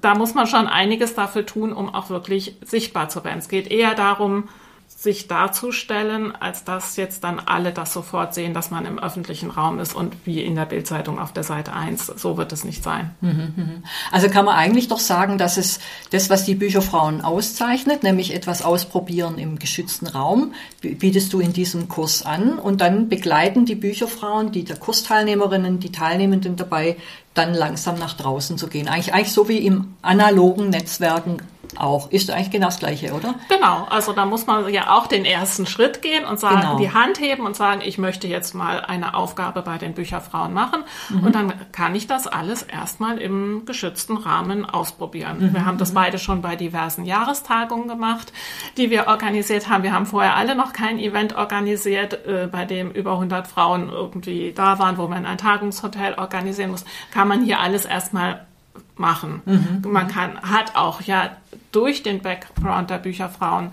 da 0.00 0.14
muss 0.14 0.34
man 0.34 0.46
schon 0.46 0.66
einiges 0.66 1.14
dafür 1.14 1.46
tun, 1.46 1.72
um 1.72 1.94
auch 1.94 2.10
wirklich 2.10 2.56
sichtbar 2.62 3.08
zu 3.08 3.24
werden. 3.24 3.38
Es 3.38 3.48
geht 3.48 3.70
eher 3.70 3.94
darum, 3.94 4.48
sich 4.96 5.28
darzustellen, 5.28 6.34
als 6.34 6.64
dass 6.64 6.96
jetzt 6.96 7.24
dann 7.24 7.38
alle 7.38 7.72
das 7.72 7.92
sofort 7.92 8.32
sehen, 8.32 8.54
dass 8.54 8.70
man 8.70 8.86
im 8.86 8.98
öffentlichen 8.98 9.50
Raum 9.50 9.78
ist 9.78 9.94
und 9.94 10.16
wie 10.24 10.42
in 10.42 10.54
der 10.54 10.64
Bildzeitung 10.64 11.18
auf 11.18 11.32
der 11.32 11.42
Seite 11.42 11.72
1. 11.74 12.06
So 12.06 12.36
wird 12.36 12.52
es 12.52 12.64
nicht 12.64 12.82
sein. 12.82 13.10
Mhm, 13.20 13.52
mhm. 13.56 13.84
Also 14.12 14.28
kann 14.28 14.44
man 14.44 14.56
eigentlich 14.56 14.88
doch 14.88 14.98
sagen, 14.98 15.36
dass 15.36 15.58
es 15.58 15.78
das, 16.10 16.30
was 16.30 16.44
die 16.44 16.54
Bücherfrauen 16.54 17.20
auszeichnet, 17.20 18.02
nämlich 18.02 18.34
etwas 18.34 18.62
ausprobieren 18.62 19.38
im 19.38 19.58
geschützten 19.58 20.06
Raum, 20.06 20.54
bietest 20.80 21.32
du 21.32 21.40
in 21.40 21.52
diesem 21.52 21.88
Kurs 21.88 22.24
an 22.24 22.58
und 22.58 22.80
dann 22.80 23.08
begleiten 23.08 23.66
die 23.66 23.74
Bücherfrauen, 23.74 24.52
die 24.52 24.64
der 24.64 24.76
Kursteilnehmerinnen, 24.76 25.80
die 25.80 25.92
Teilnehmenden 25.92 26.56
dabei, 26.56 26.96
dann 27.34 27.52
langsam 27.52 27.98
nach 27.98 28.14
draußen 28.14 28.56
zu 28.56 28.68
gehen. 28.68 28.88
Eigentlich, 28.88 29.12
eigentlich 29.12 29.32
so 29.32 29.48
wie 29.48 29.58
im 29.58 29.94
analogen 30.02 30.70
Netzwerken 30.70 31.38
auch. 31.76 32.10
Ist 32.10 32.30
eigentlich 32.30 32.50
genau 32.50 32.66
das 32.66 32.78
Gleiche, 32.78 33.12
oder? 33.12 33.34
Genau. 33.48 33.86
Also 33.90 34.12
da 34.12 34.26
muss 34.26 34.46
man 34.46 34.68
ja 34.72 34.96
auch 34.96 35.06
den 35.06 35.24
ersten 35.24 35.66
Schritt 35.66 36.02
gehen 36.02 36.24
und 36.24 36.40
sagen, 36.40 36.60
genau. 36.60 36.78
die 36.78 36.92
Hand 36.92 37.20
heben 37.20 37.46
und 37.46 37.56
sagen, 37.56 37.80
ich 37.84 37.98
möchte 37.98 38.26
jetzt 38.26 38.54
mal 38.54 38.80
eine 38.80 39.14
Aufgabe 39.14 39.62
bei 39.62 39.78
den 39.78 39.94
Bücherfrauen 39.94 40.52
machen. 40.52 40.84
Mhm. 41.08 41.24
Und 41.24 41.34
dann 41.34 41.52
kann 41.72 41.94
ich 41.94 42.06
das 42.06 42.26
alles 42.26 42.62
erstmal 42.62 43.18
im 43.18 43.64
geschützten 43.66 44.16
Rahmen 44.16 44.64
ausprobieren. 44.64 45.38
Mhm. 45.38 45.54
Wir 45.54 45.66
haben 45.66 45.78
das 45.78 45.94
beide 45.94 46.18
schon 46.18 46.42
bei 46.42 46.56
diversen 46.56 47.04
Jahrestagungen 47.04 47.88
gemacht, 47.88 48.32
die 48.76 48.90
wir 48.90 49.06
organisiert 49.06 49.68
haben. 49.68 49.82
Wir 49.82 49.92
haben 49.92 50.06
vorher 50.06 50.36
alle 50.36 50.54
noch 50.54 50.72
kein 50.72 50.98
Event 50.98 51.36
organisiert, 51.36 52.26
äh, 52.26 52.48
bei 52.50 52.64
dem 52.64 52.90
über 52.90 53.12
100 53.12 53.46
Frauen 53.46 53.88
irgendwie 53.90 54.52
da 54.52 54.78
waren, 54.78 54.98
wo 54.98 55.08
man 55.08 55.26
ein 55.26 55.38
Tagungshotel 55.38 56.14
organisieren 56.14 56.70
muss. 56.70 56.84
Kann 57.12 57.28
man 57.28 57.44
hier 57.44 57.60
alles 57.60 57.84
erstmal 57.84 58.46
machen. 58.96 59.42
Mhm. 59.44 59.82
Man 59.90 60.08
kann, 60.08 60.40
hat 60.40 60.76
auch 60.76 61.00
ja 61.02 61.36
durch 61.72 62.02
den 62.02 62.20
Background 62.20 62.90
der 62.90 62.98
Bücherfrauen 62.98 63.72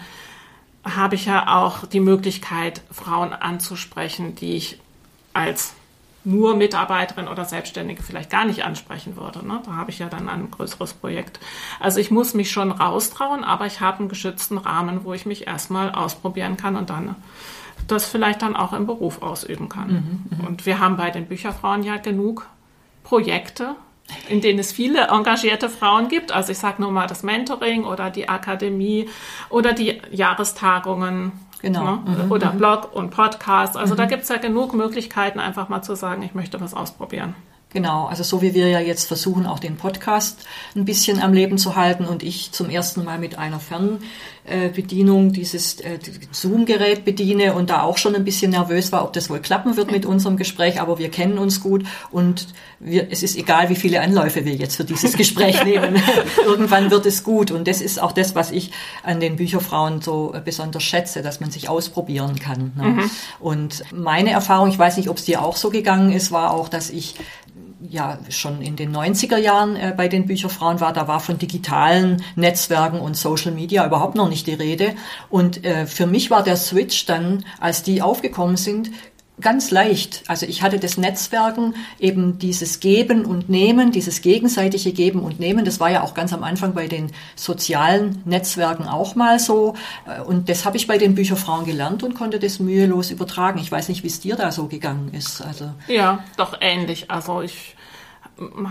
habe 0.83 1.15
ich 1.15 1.25
ja 1.25 1.57
auch 1.59 1.85
die 1.85 1.99
Möglichkeit, 1.99 2.81
Frauen 2.91 3.33
anzusprechen, 3.33 4.35
die 4.35 4.55
ich 4.55 4.79
als 5.33 5.73
nur 6.23 6.55
Mitarbeiterin 6.55 7.27
oder 7.27 7.45
Selbstständige 7.45 8.03
vielleicht 8.03 8.29
gar 8.29 8.45
nicht 8.45 8.63
ansprechen 8.63 9.15
würde. 9.15 9.45
Ne? 9.45 9.61
Da 9.65 9.75
habe 9.75 9.89
ich 9.91 9.99
ja 9.99 10.07
dann 10.07 10.29
ein 10.29 10.51
größeres 10.51 10.93
Projekt. 10.93 11.39
Also 11.79 11.99
ich 11.99 12.11
muss 12.11 12.33
mich 12.33 12.51
schon 12.51 12.71
raustrauen, 12.71 13.43
aber 13.43 13.65
ich 13.65 13.81
habe 13.81 13.99
einen 13.99 14.09
geschützten 14.09 14.57
Rahmen, 14.57 15.03
wo 15.03 15.13
ich 15.13 15.25
mich 15.25 15.47
erstmal 15.47 15.91
ausprobieren 15.91 16.57
kann 16.57 16.75
und 16.75 16.89
dann 16.89 17.15
das 17.87 18.05
vielleicht 18.05 18.43
dann 18.43 18.55
auch 18.55 18.73
im 18.73 18.85
Beruf 18.85 19.23
ausüben 19.23 19.67
kann. 19.67 20.23
Mhm, 20.29 20.37
mhm. 20.37 20.47
und 20.47 20.65
wir 20.67 20.79
haben 20.79 20.97
bei 20.97 21.09
den 21.09 21.25
Bücherfrauen 21.25 21.81
ja 21.81 21.97
genug 21.97 22.47
Projekte, 23.03 23.75
in 24.29 24.41
denen 24.41 24.59
es 24.59 24.71
viele 24.71 25.07
engagierte 25.07 25.69
Frauen 25.69 26.07
gibt. 26.07 26.31
Also 26.31 26.51
ich 26.51 26.57
sage 26.57 26.81
nur 26.81 26.91
mal 26.91 27.07
das 27.07 27.23
Mentoring 27.23 27.83
oder 27.85 28.09
die 28.09 28.29
Akademie 28.29 29.09
oder 29.49 29.73
die 29.73 30.01
Jahrestagungen. 30.11 31.31
Genau. 31.61 31.97
Ne? 31.97 32.23
Mhm. 32.25 32.31
Oder 32.31 32.53
mhm. 32.53 32.57
Blog 32.57 32.95
und 32.95 33.11
Podcast. 33.11 33.77
Also 33.77 33.93
mhm. 33.93 33.97
da 33.97 34.05
gibt 34.05 34.23
es 34.23 34.29
ja 34.29 34.37
genug 34.37 34.73
Möglichkeiten, 34.73 35.39
einfach 35.39 35.69
mal 35.69 35.81
zu 35.81 35.95
sagen, 35.95 36.23
ich 36.23 36.33
möchte 36.33 36.59
was 36.59 36.73
ausprobieren. 36.73 37.35
Genau, 37.73 38.05
also 38.05 38.23
so 38.23 38.41
wie 38.41 38.53
wir 38.53 38.67
ja 38.67 38.81
jetzt 38.81 39.07
versuchen, 39.07 39.45
auch 39.45 39.59
den 39.59 39.77
Podcast 39.77 40.39
ein 40.75 40.83
bisschen 40.83 41.21
am 41.21 41.31
Leben 41.31 41.57
zu 41.57 41.77
halten 41.77 42.05
und 42.05 42.21
ich 42.21 42.51
zum 42.51 42.69
ersten 42.69 43.05
Mal 43.05 43.17
mit 43.17 43.37
einer 43.37 43.61
Fernbedienung 43.61 45.31
dieses 45.31 45.79
äh, 45.79 45.97
Zoom-Gerät 46.31 47.05
bediene 47.05 47.53
und 47.53 47.69
da 47.69 47.83
auch 47.83 47.97
schon 47.97 48.13
ein 48.13 48.25
bisschen 48.25 48.51
nervös 48.51 48.91
war, 48.91 49.05
ob 49.05 49.13
das 49.13 49.29
wohl 49.29 49.39
klappen 49.39 49.77
wird 49.77 49.89
mit 49.89 50.05
unserem 50.05 50.35
Gespräch, 50.35 50.81
aber 50.81 50.99
wir 50.99 51.09
kennen 51.09 51.37
uns 51.37 51.61
gut 51.61 51.85
und 52.11 52.47
wir, 52.81 53.09
es 53.09 53.23
ist 53.23 53.37
egal, 53.37 53.69
wie 53.69 53.75
viele 53.75 54.01
Anläufe 54.01 54.43
wir 54.43 54.55
jetzt 54.55 54.75
für 54.75 54.83
dieses 54.83 55.15
Gespräch 55.15 55.63
nehmen. 55.63 55.95
Irgendwann 56.45 56.91
wird 56.91 57.05
es 57.05 57.23
gut 57.23 57.51
und 57.51 57.69
das 57.69 57.79
ist 57.79 58.01
auch 58.01 58.11
das, 58.11 58.35
was 58.35 58.51
ich 58.51 58.71
an 59.03 59.21
den 59.21 59.37
Bücherfrauen 59.37 60.01
so 60.01 60.35
besonders 60.43 60.83
schätze, 60.83 61.21
dass 61.21 61.39
man 61.39 61.51
sich 61.51 61.69
ausprobieren 61.69 62.37
kann. 62.37 62.73
Ne? 62.75 62.83
Mhm. 62.83 63.11
Und 63.39 63.83
meine 63.93 64.31
Erfahrung, 64.31 64.67
ich 64.67 64.77
weiß 64.77 64.97
nicht, 64.97 65.07
ob 65.07 65.17
es 65.17 65.23
dir 65.23 65.41
auch 65.41 65.55
so 65.55 65.69
gegangen 65.69 66.11
ist, 66.11 66.33
war 66.33 66.51
auch, 66.51 66.67
dass 66.67 66.89
ich 66.89 67.15
ja 67.91 68.17
schon 68.29 68.61
in 68.61 68.75
den 68.75 68.95
90er 68.95 69.37
Jahren 69.37 69.75
äh, 69.75 69.93
bei 69.95 70.07
den 70.07 70.25
Bücherfrauen 70.25 70.79
war, 70.79 70.93
da 70.93 71.07
war 71.07 71.19
von 71.19 71.37
digitalen 71.37 72.23
Netzwerken 72.35 72.99
und 72.99 73.17
Social 73.17 73.51
Media 73.51 73.85
überhaupt 73.85 74.15
noch 74.15 74.29
nicht 74.29 74.47
die 74.47 74.53
Rede. 74.53 74.95
Und 75.29 75.65
äh, 75.65 75.85
für 75.85 76.07
mich 76.07 76.31
war 76.31 76.43
der 76.43 76.55
Switch 76.55 77.05
dann, 77.05 77.45
als 77.59 77.83
die 77.83 78.01
aufgekommen 78.01 78.55
sind, 78.55 78.91
ganz 79.41 79.71
leicht. 79.71 80.23
Also 80.27 80.45
ich 80.45 80.61
hatte 80.61 80.79
das 80.79 80.97
Netzwerken, 80.97 81.75
eben 81.99 82.37
dieses 82.39 82.79
Geben 82.79 83.25
und 83.25 83.49
Nehmen, 83.49 83.91
dieses 83.91 84.21
gegenseitige 84.21 84.93
Geben 84.93 85.21
und 85.21 85.39
Nehmen. 85.39 85.65
Das 85.65 85.79
war 85.79 85.89
ja 85.89 86.03
auch 86.03 86.13
ganz 86.13 86.31
am 86.31 86.43
Anfang 86.43 86.73
bei 86.73 86.87
den 86.87 87.11
sozialen 87.35 88.21
Netzwerken 88.25 88.87
auch 88.87 89.15
mal 89.15 89.39
so. 89.39 89.73
Äh, 90.07 90.21
und 90.21 90.47
das 90.47 90.63
habe 90.63 90.77
ich 90.77 90.87
bei 90.87 90.97
den 90.97 91.15
Bücherfrauen 91.15 91.65
gelernt 91.65 92.03
und 92.03 92.13
konnte 92.13 92.39
das 92.39 92.59
mühelos 92.59 93.11
übertragen. 93.11 93.59
Ich 93.59 93.71
weiß 93.71 93.89
nicht, 93.89 94.03
wie 94.03 94.07
es 94.07 94.21
dir 94.21 94.35
da 94.35 94.51
so 94.51 94.67
gegangen 94.67 95.13
ist. 95.13 95.41
Also 95.41 95.71
ja, 95.87 96.23
doch 96.37 96.57
ähnlich. 96.61 97.11
Also 97.11 97.41
ich 97.41 97.75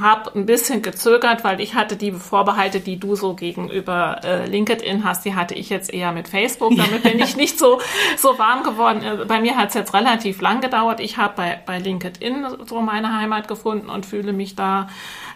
habe 0.00 0.34
ein 0.34 0.46
bisschen 0.46 0.82
gezögert, 0.82 1.44
weil 1.44 1.60
ich 1.60 1.74
hatte 1.74 1.96
die 1.96 2.12
Vorbehalte, 2.12 2.80
die 2.80 2.98
du 2.98 3.14
so 3.16 3.34
gegenüber 3.34 4.20
äh, 4.24 4.46
LinkedIn 4.46 5.04
hast, 5.04 5.24
die 5.24 5.34
hatte 5.34 5.54
ich 5.54 5.70
jetzt 5.70 5.92
eher 5.92 6.12
mit 6.12 6.28
Facebook. 6.28 6.76
Damit 6.76 7.02
bin 7.02 7.18
ich 7.18 7.36
nicht 7.38 7.58
so, 7.58 7.80
so 8.16 8.38
warm 8.38 8.62
geworden. 8.62 9.02
Äh, 9.02 9.24
bei 9.26 9.40
mir 9.40 9.56
hat 9.56 9.68
es 9.68 9.74
jetzt 9.74 9.94
relativ 9.94 10.40
lang 10.40 10.60
gedauert. 10.60 11.00
Ich 11.00 11.16
habe 11.16 11.34
bei, 11.36 11.60
bei 11.64 11.78
LinkedIn 11.78 12.46
so 12.66 12.80
meine 12.80 13.16
Heimat 13.16 13.48
gefunden 13.48 13.88
und 13.88 14.06
fühle 14.06 14.32
mich 14.32 14.56
da, 14.56 14.88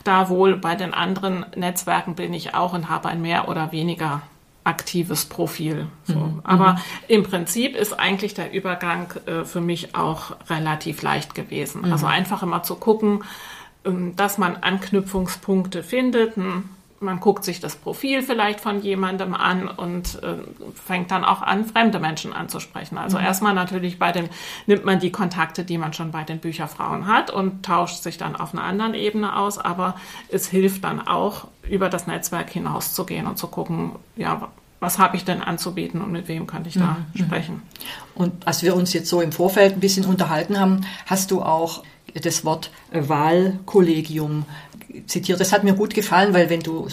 da 0.05 0.29
wohl. 0.29 0.57
Bei 0.57 0.75
den 0.75 0.95
anderen 0.95 1.47
Netzwerken 1.57 2.14
bin 2.14 2.35
ich 2.35 2.55
auch 2.55 2.73
und 2.73 2.88
habe 2.88 3.09
ein 3.09 3.23
mehr 3.23 3.49
oder 3.49 3.73
weniger 3.73 4.23
aktives 4.64 5.26
Profil. 5.26 5.87
So. 6.05 6.14
Mhm. 6.14 6.41
Aber 6.43 6.73
mhm. 6.73 6.79
im 7.09 7.23
Prinzip 7.23 7.76
ist 7.76 7.93
eigentlich 7.93 8.35
der 8.35 8.53
Übergang 8.53 9.12
äh, 9.26 9.45
für 9.45 9.61
mich 9.61 9.95
auch 9.95 10.37
relativ 10.49 11.03
leicht 11.03 11.35
gewesen. 11.35 11.83
Mhm. 11.83 11.93
Also 11.93 12.07
einfach 12.07 12.43
immer 12.43 12.62
zu 12.62 12.76
gucken, 12.76 13.23
dass 14.17 14.38
man 14.38 14.57
Anknüpfungspunkte 14.57 15.83
findet. 15.83 16.37
Hm, 16.37 16.64
man 17.05 17.21
guckt 17.21 17.45
sich 17.45 17.61
das 17.61 17.76
Profil 17.76 18.23
vielleicht 18.23 18.61
von 18.61 18.81
jemandem 18.81 19.35
an 19.35 19.69
und 19.69 20.23
äh, 20.23 20.37
fängt 20.75 21.11
dann 21.11 21.25
auch 21.25 21.43
an, 21.43 21.64
fremde 21.67 21.99
Menschen 21.99 22.33
anzusprechen. 22.33 22.99
Also 22.99 23.19
mhm. 23.19 23.25
erstmal 23.25 23.55
natürlich 23.55 23.99
bei 23.99 24.11
dem, 24.11 24.29
nimmt 24.67 24.85
man 24.85 24.99
die 24.99 25.12
Kontakte, 25.12 25.64
die 25.64 25.79
man 25.79 25.93
schon 25.93 26.11
bei 26.11 26.25
den 26.25 26.38
Bücherfrauen 26.38 27.07
hat 27.07 27.31
und 27.31 27.64
tauscht 27.64 28.03
sich 28.03 28.17
dann 28.17 28.35
auf 28.35 28.55
einer 28.55 28.64
anderen 28.64 28.95
Ebene 28.95 29.37
aus, 29.37 29.59
aber 29.59 29.97
es 30.29 30.49
hilft 30.49 30.85
dann 30.85 31.07
auch, 31.07 31.47
über 31.69 31.88
das 31.88 32.07
Netzwerk 32.07 32.50
hinauszugehen 32.50 33.26
und 33.26 33.38
zu 33.38 33.47
gucken, 33.47 33.93
ja, 34.17 34.49
was 34.81 34.99
habe 34.99 35.17
ich 35.17 35.25
denn 35.25 35.41
anzubieten 35.41 36.03
und 36.03 36.12
mit 36.12 36.29
wem 36.29 36.47
könnte 36.47 36.69
ich 36.69 36.75
da 36.75 36.99
mhm. 37.14 37.19
sprechen. 37.19 37.62
Und 38.14 38.47
als 38.47 38.62
wir 38.62 38.76
uns 38.76 38.93
jetzt 38.93 39.09
so 39.09 39.23
im 39.23 39.33
Vorfeld 39.33 39.75
ein 39.75 39.81
bisschen 39.81 40.05
unterhalten 40.05 40.61
haben, 40.61 40.83
hast 41.07 41.31
du 41.31 41.41
auch 41.41 41.83
das 42.14 42.44
Wort 42.44 42.71
Wahlkollegium 42.92 44.44
zitiert. 45.06 45.40
Das 45.40 45.52
hat 45.52 45.64
mir 45.64 45.75
gut 45.75 45.94
gefallen, 45.94 46.35
weil 46.35 46.50
wenn 46.50 46.61
du, 46.61 46.88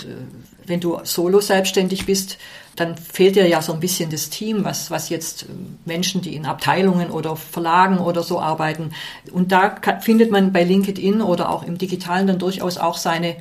wenn 0.66 0.80
du 0.80 1.00
solo 1.04 1.40
selbstständig 1.40 2.06
bist, 2.06 2.38
dann 2.76 2.98
fehlt 2.98 3.36
dir 3.36 3.48
ja 3.48 3.62
so 3.62 3.74
ein 3.74 3.80
bisschen 3.80 4.10
das 4.10 4.30
Team, 4.30 4.64
was, 4.64 4.92
was 4.92 5.10
jetzt 5.10 5.46
Menschen, 5.86 6.22
die 6.22 6.36
in 6.36 6.46
Abteilungen 6.46 7.12
oder 7.12 7.36
Verlagen 7.36 8.00
oder 8.00 8.24
so 8.24 8.40
arbeiten. 8.40 8.92
Und 9.32 9.52
da 9.52 9.70
kann, 9.70 10.02
findet 10.02 10.32
man 10.32 10.54
bei 10.54 10.64
LinkedIn 10.64 11.22
oder 11.22 11.50
auch 11.50 11.64
im 11.64 11.78
Digitalen 11.78 12.28
dann 12.28 12.40
durchaus 12.40 12.78
auch 12.78 12.98
seine, 12.98 13.36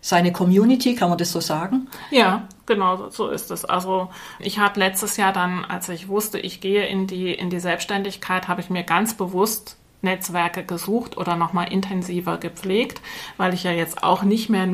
seine 0.00 0.32
Community, 0.32 0.94
kann 0.96 1.10
man 1.10 1.18
das 1.18 1.30
so 1.30 1.40
sagen? 1.40 1.88
Ja, 2.10 2.48
genau, 2.66 3.08
so 3.10 3.28
ist 3.28 3.50
es. 3.52 3.64
Also 3.64 4.10
ich 4.40 4.58
habe 4.58 4.80
letztes 4.80 5.16
Jahr 5.16 5.32
dann, 5.32 5.64
als 5.64 5.88
ich 5.88 6.08
wusste, 6.08 6.38
ich 6.40 6.60
gehe 6.60 6.84
in 6.86 7.06
die, 7.06 7.32
in 7.32 7.50
die 7.50 7.60
Selbstständigkeit, 7.60 8.48
habe 8.48 8.60
ich 8.60 8.68
mir 8.68 8.82
ganz 8.82 9.14
bewusst 9.16 9.76
Netzwerke 10.02 10.64
gesucht 10.64 11.16
oder 11.16 11.36
nochmal 11.36 11.72
intensiver 11.72 12.36
gepflegt, 12.38 13.00
weil 13.36 13.54
ich 13.54 13.64
ja 13.64 13.72
jetzt 13.72 14.02
auch 14.02 14.22
nicht 14.22 14.50
mehr 14.50 14.68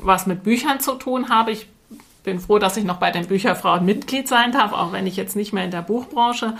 was 0.00 0.26
mit 0.26 0.42
Büchern 0.42 0.80
zu 0.80 0.94
tun 0.94 1.28
habe. 1.28 1.52
Ich 1.52 1.68
bin 2.24 2.40
froh, 2.40 2.58
dass 2.58 2.76
ich 2.76 2.84
noch 2.84 2.96
bei 2.96 3.10
den 3.10 3.26
Bücherfrauen 3.26 3.84
Mitglied 3.84 4.28
sein 4.28 4.52
darf, 4.52 4.72
auch 4.72 4.92
wenn 4.92 5.06
ich 5.06 5.16
jetzt 5.16 5.36
nicht 5.36 5.52
mehr 5.52 5.64
in 5.64 5.70
der 5.70 5.82
Buchbranche 5.82 6.56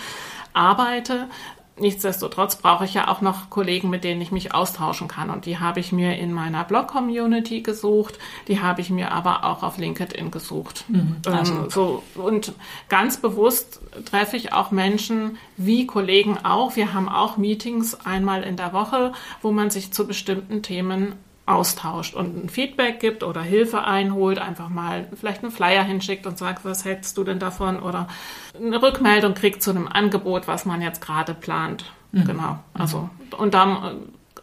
arbeite. 0.52 1.28
Nichtsdestotrotz 1.76 2.56
brauche 2.56 2.84
ich 2.84 2.94
ja 2.94 3.08
auch 3.08 3.20
noch 3.20 3.50
Kollegen, 3.50 3.90
mit 3.90 4.04
denen 4.04 4.20
ich 4.20 4.30
mich 4.30 4.54
austauschen 4.54 5.08
kann. 5.08 5.28
Und 5.28 5.44
die 5.44 5.58
habe 5.58 5.80
ich 5.80 5.90
mir 5.90 6.16
in 6.16 6.32
meiner 6.32 6.62
Blog-Community 6.62 7.62
gesucht. 7.62 8.18
Die 8.46 8.60
habe 8.60 8.80
ich 8.80 8.90
mir 8.90 9.10
aber 9.10 9.44
auch 9.44 9.64
auf 9.64 9.76
LinkedIn 9.76 10.30
gesucht. 10.30 10.84
Mhm, 10.86 11.16
ähm, 11.26 11.32
also. 11.32 11.52
ähm, 11.52 11.70
so, 11.70 12.02
und 12.14 12.52
ganz 12.88 13.16
bewusst 13.16 13.80
treffe 14.04 14.36
ich 14.36 14.52
auch 14.52 14.70
Menschen 14.70 15.36
wie 15.56 15.84
Kollegen 15.86 16.38
auch. 16.44 16.76
Wir 16.76 16.94
haben 16.94 17.08
auch 17.08 17.38
Meetings 17.38 17.94
einmal 18.06 18.44
in 18.44 18.56
der 18.56 18.72
Woche, 18.72 19.12
wo 19.42 19.50
man 19.50 19.70
sich 19.70 19.92
zu 19.92 20.06
bestimmten 20.06 20.62
Themen 20.62 21.14
austauscht 21.46 22.14
und 22.14 22.44
ein 22.44 22.48
Feedback 22.48 23.00
gibt 23.00 23.22
oder 23.22 23.42
Hilfe 23.42 23.84
einholt, 23.84 24.38
einfach 24.38 24.70
mal 24.70 25.08
vielleicht 25.14 25.42
einen 25.42 25.52
Flyer 25.52 25.82
hinschickt 25.82 26.26
und 26.26 26.38
sagt, 26.38 26.64
was 26.64 26.84
hältst 26.84 27.18
du 27.18 27.24
denn 27.24 27.38
davon 27.38 27.80
oder 27.80 28.08
eine 28.54 28.80
Rückmeldung 28.80 29.34
kriegt 29.34 29.62
zu 29.62 29.70
einem 29.70 29.86
Angebot, 29.86 30.48
was 30.48 30.64
man 30.64 30.80
jetzt 30.80 31.02
gerade 31.02 31.34
plant. 31.34 31.84
Mhm. 32.12 32.24
Genau. 32.24 32.58
Also 32.72 33.10
und 33.36 33.52
dann 33.52 33.70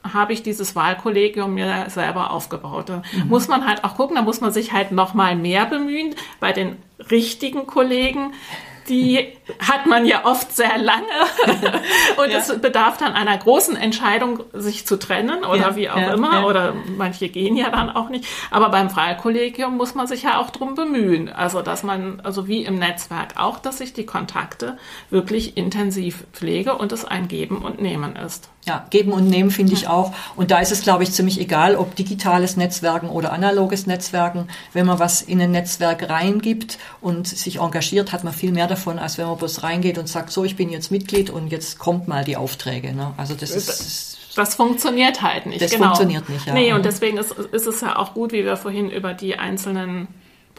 äh, 0.04 0.10
habe 0.14 0.34
ich 0.34 0.44
dieses 0.44 0.76
Wahlkollegium 0.76 1.54
mir 1.54 1.90
selber 1.90 2.32
aufgebaut. 2.32 2.90
Da 2.90 3.02
mhm. 3.14 3.30
muss 3.30 3.48
man 3.48 3.68
halt 3.68 3.84
auch 3.84 3.96
gucken, 3.96 4.16
da 4.16 4.22
muss 4.22 4.42
man 4.42 4.52
sich 4.52 4.72
halt 4.72 4.92
noch 4.92 5.16
mal 5.16 5.36
mehr 5.36 5.66
bemühen 5.66 6.14
bei 6.40 6.52
den 6.52 6.78
richtigen 7.10 7.66
Kollegen 7.66 8.34
die 8.92 9.26
hat 9.60 9.86
man 9.86 10.06
ja 10.06 10.26
oft 10.26 10.54
sehr 10.54 10.78
lange 10.78 11.06
und 12.18 12.30
ja. 12.30 12.40
es 12.40 12.60
bedarf 12.60 12.98
dann 12.98 13.14
einer 13.14 13.38
großen 13.38 13.78
Entscheidung, 13.78 14.44
sich 14.52 14.86
zu 14.86 15.00
trennen 15.00 15.46
oder 15.46 15.70
ja, 15.70 15.76
wie 15.78 15.90
auch 15.90 15.98
ja, 15.98 16.14
immer 16.14 16.46
oder 16.46 16.76
manche 16.98 17.30
gehen 17.30 17.56
ja 17.56 17.70
dann 17.70 17.90
auch 17.90 18.10
nicht. 18.10 18.26
Aber 18.52 18.68
beim 18.68 18.90
Freikollegium 18.90 19.78
muss 19.78 19.96
man 19.96 20.08
sich 20.08 20.24
ja 20.24 20.40
auch 20.40 20.50
drum 20.50 20.76
bemühen, 20.76 21.30
also 21.30 21.62
dass 21.62 21.84
man, 21.84 22.20
also 22.20 22.50
wie 22.50 22.66
im 22.66 22.76
Netzwerk 22.80 23.36
auch, 23.38 23.60
dass 23.60 23.80
ich 23.80 23.94
die 23.94 24.06
Kontakte 24.06 24.78
wirklich 25.10 25.56
intensiv 25.56 26.26
pflege 26.34 26.76
und 26.76 26.92
es 26.92 27.06
ein 27.06 27.30
Geben 27.30 27.60
und 27.60 27.82
Nehmen 27.82 28.18
ist. 28.18 28.50
Ja, 28.64 28.86
geben 28.92 29.12
und 29.12 29.28
nehmen 29.28 29.50
finde 29.50 29.74
ich 29.74 29.88
auch. 29.88 30.14
Und 30.36 30.52
da 30.52 30.60
ist 30.60 30.72
es, 30.72 30.84
glaube 30.84 31.02
ich, 31.02 31.12
ziemlich 31.12 31.42
egal, 31.42 31.76
ob 31.76 31.96
digitales 31.96 32.58
Netzwerken 32.58 33.10
oder 33.10 33.34
analoges 33.34 33.88
Netzwerken. 33.88 34.50
Wenn 34.72 34.86
man 34.86 35.00
was 35.00 35.24
in 35.24 35.42
ein 35.42 35.50
Netzwerk 35.50 36.08
reingibt 36.08 36.78
und 37.02 37.28
sich 37.28 37.58
engagiert, 37.60 38.12
hat 38.12 38.24
man 38.24 38.34
viel 38.34 38.52
mehr 38.52 38.68
davon, 38.68 39.00
als 39.00 39.18
wenn 39.18 39.26
man 39.26 39.38
bloß 39.38 39.64
reingeht 39.64 39.98
und 39.98 40.08
sagt, 40.08 40.32
so, 40.32 40.44
ich 40.44 40.58
bin 40.58 40.70
jetzt 40.70 40.92
Mitglied 40.92 41.32
und 41.32 41.48
jetzt 41.48 41.80
kommt 41.80 42.08
mal 42.08 42.24
die 42.24 42.38
Aufträge. 42.38 42.94
Ne? 42.94 43.14
Also 43.18 43.34
das 43.34 43.50
ist... 43.50 44.20
Das 44.36 44.56
funktioniert 44.56 45.22
halt 45.22 45.48
nicht. 45.48 45.62
Das 45.62 45.72
genau. 45.72 45.88
funktioniert 45.88 46.30
nicht, 46.30 46.46
ja. 46.46 46.54
Nee, 46.54 46.72
und 46.72 46.86
deswegen 46.86 47.18
ist, 47.18 47.32
ist 47.32 47.68
es 47.68 47.82
ja 47.82 47.98
auch 47.98 48.14
gut, 48.14 48.32
wie 48.32 48.46
wir 48.46 48.56
vorhin 48.56 48.90
über 48.90 49.14
die 49.14 49.38
einzelnen 49.38 50.08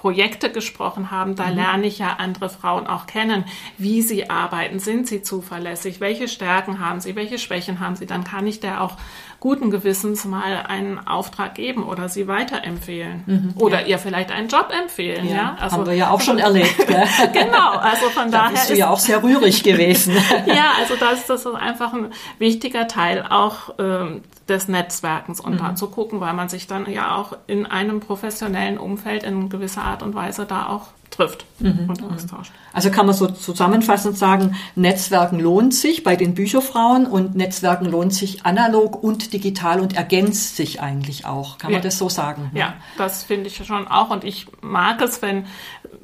Projekte 0.02 0.50
gesprochen 0.50 1.12
haben, 1.12 1.36
da 1.36 1.46
mhm. 1.46 1.54
lerne 1.54 1.86
ich 1.86 2.00
ja 2.00 2.16
andere 2.18 2.48
Frauen 2.48 2.88
auch 2.88 3.06
kennen, 3.06 3.44
wie 3.78 4.02
sie 4.02 4.30
arbeiten, 4.30 4.80
sind 4.80 5.06
sie 5.06 5.22
zuverlässig, 5.22 6.00
welche 6.00 6.26
Stärken 6.26 6.80
haben 6.80 7.00
sie, 7.00 7.14
welche 7.14 7.38
Schwächen 7.38 7.78
haben 7.78 7.94
sie, 7.94 8.06
dann 8.06 8.24
kann 8.24 8.48
ich 8.48 8.58
der 8.58 8.82
auch 8.82 8.96
guten 9.42 9.72
Gewissens 9.72 10.24
mal 10.24 10.64
einen 10.68 11.04
Auftrag 11.04 11.56
geben 11.56 11.82
oder 11.82 12.08
sie 12.08 12.28
weiterempfehlen 12.28 13.24
mhm, 13.26 13.54
oder 13.56 13.80
ja. 13.80 13.86
ihr 13.88 13.98
vielleicht 13.98 14.30
einen 14.30 14.46
Job 14.46 14.68
empfehlen. 14.70 15.26
Ja, 15.26 15.34
ja? 15.34 15.56
Also, 15.58 15.78
haben 15.78 15.86
wir 15.86 15.94
ja 15.94 16.10
auch 16.10 16.20
schon 16.20 16.38
erlebt. 16.38 16.76
genau, 17.32 17.70
also 17.72 18.08
von 18.10 18.30
da 18.30 18.42
daher 18.42 18.52
bist 18.52 18.70
du 18.70 18.76
ja 18.76 18.88
auch 18.88 19.00
sehr 19.00 19.20
rührig 19.20 19.64
gewesen. 19.64 20.14
ja, 20.46 20.74
also 20.78 20.94
das, 20.94 21.26
das 21.26 21.44
ist 21.44 21.54
einfach 21.56 21.92
ein 21.92 22.12
wichtiger 22.38 22.86
Teil 22.86 23.26
auch 23.28 23.74
ähm, 23.80 24.22
des 24.48 24.68
Netzwerkens 24.68 25.40
und 25.40 25.54
mhm. 25.54 25.58
da 25.58 25.74
zu 25.74 25.88
gucken, 25.88 26.20
weil 26.20 26.34
man 26.34 26.48
sich 26.48 26.68
dann 26.68 26.88
ja 26.88 27.16
auch 27.16 27.36
in 27.48 27.66
einem 27.66 27.98
professionellen 27.98 28.78
Umfeld 28.78 29.24
in 29.24 29.48
gewisser 29.48 29.82
Art 29.82 30.04
und 30.04 30.14
Weise 30.14 30.46
da 30.46 30.68
auch 30.68 30.86
trifft 31.12 31.44
mhm. 31.60 31.88
und 31.88 32.02
austauscht. 32.02 32.52
Also 32.72 32.90
kann 32.90 33.06
man 33.06 33.14
so 33.14 33.28
zusammenfassend 33.28 34.18
sagen, 34.18 34.56
Netzwerken 34.74 35.38
lohnt 35.38 35.74
sich 35.74 36.02
bei 36.02 36.16
den 36.16 36.34
Bücherfrauen 36.34 37.06
und 37.06 37.36
Netzwerken 37.36 37.86
lohnt 37.86 38.14
sich 38.14 38.44
analog 38.44 39.02
und 39.02 39.32
digital 39.32 39.80
und 39.80 39.94
ergänzt 39.94 40.56
sich 40.56 40.80
eigentlich 40.80 41.24
auch. 41.24 41.58
Kann 41.58 41.70
ja. 41.70 41.76
man 41.76 41.84
das 41.84 41.98
so 41.98 42.08
sagen? 42.08 42.50
Ja, 42.54 42.74
das 42.98 43.22
finde 43.22 43.48
ich 43.48 43.64
schon 43.64 43.86
auch 43.86 44.10
und 44.10 44.24
ich 44.24 44.46
mag 44.62 45.00
es, 45.02 45.22
wenn 45.22 45.46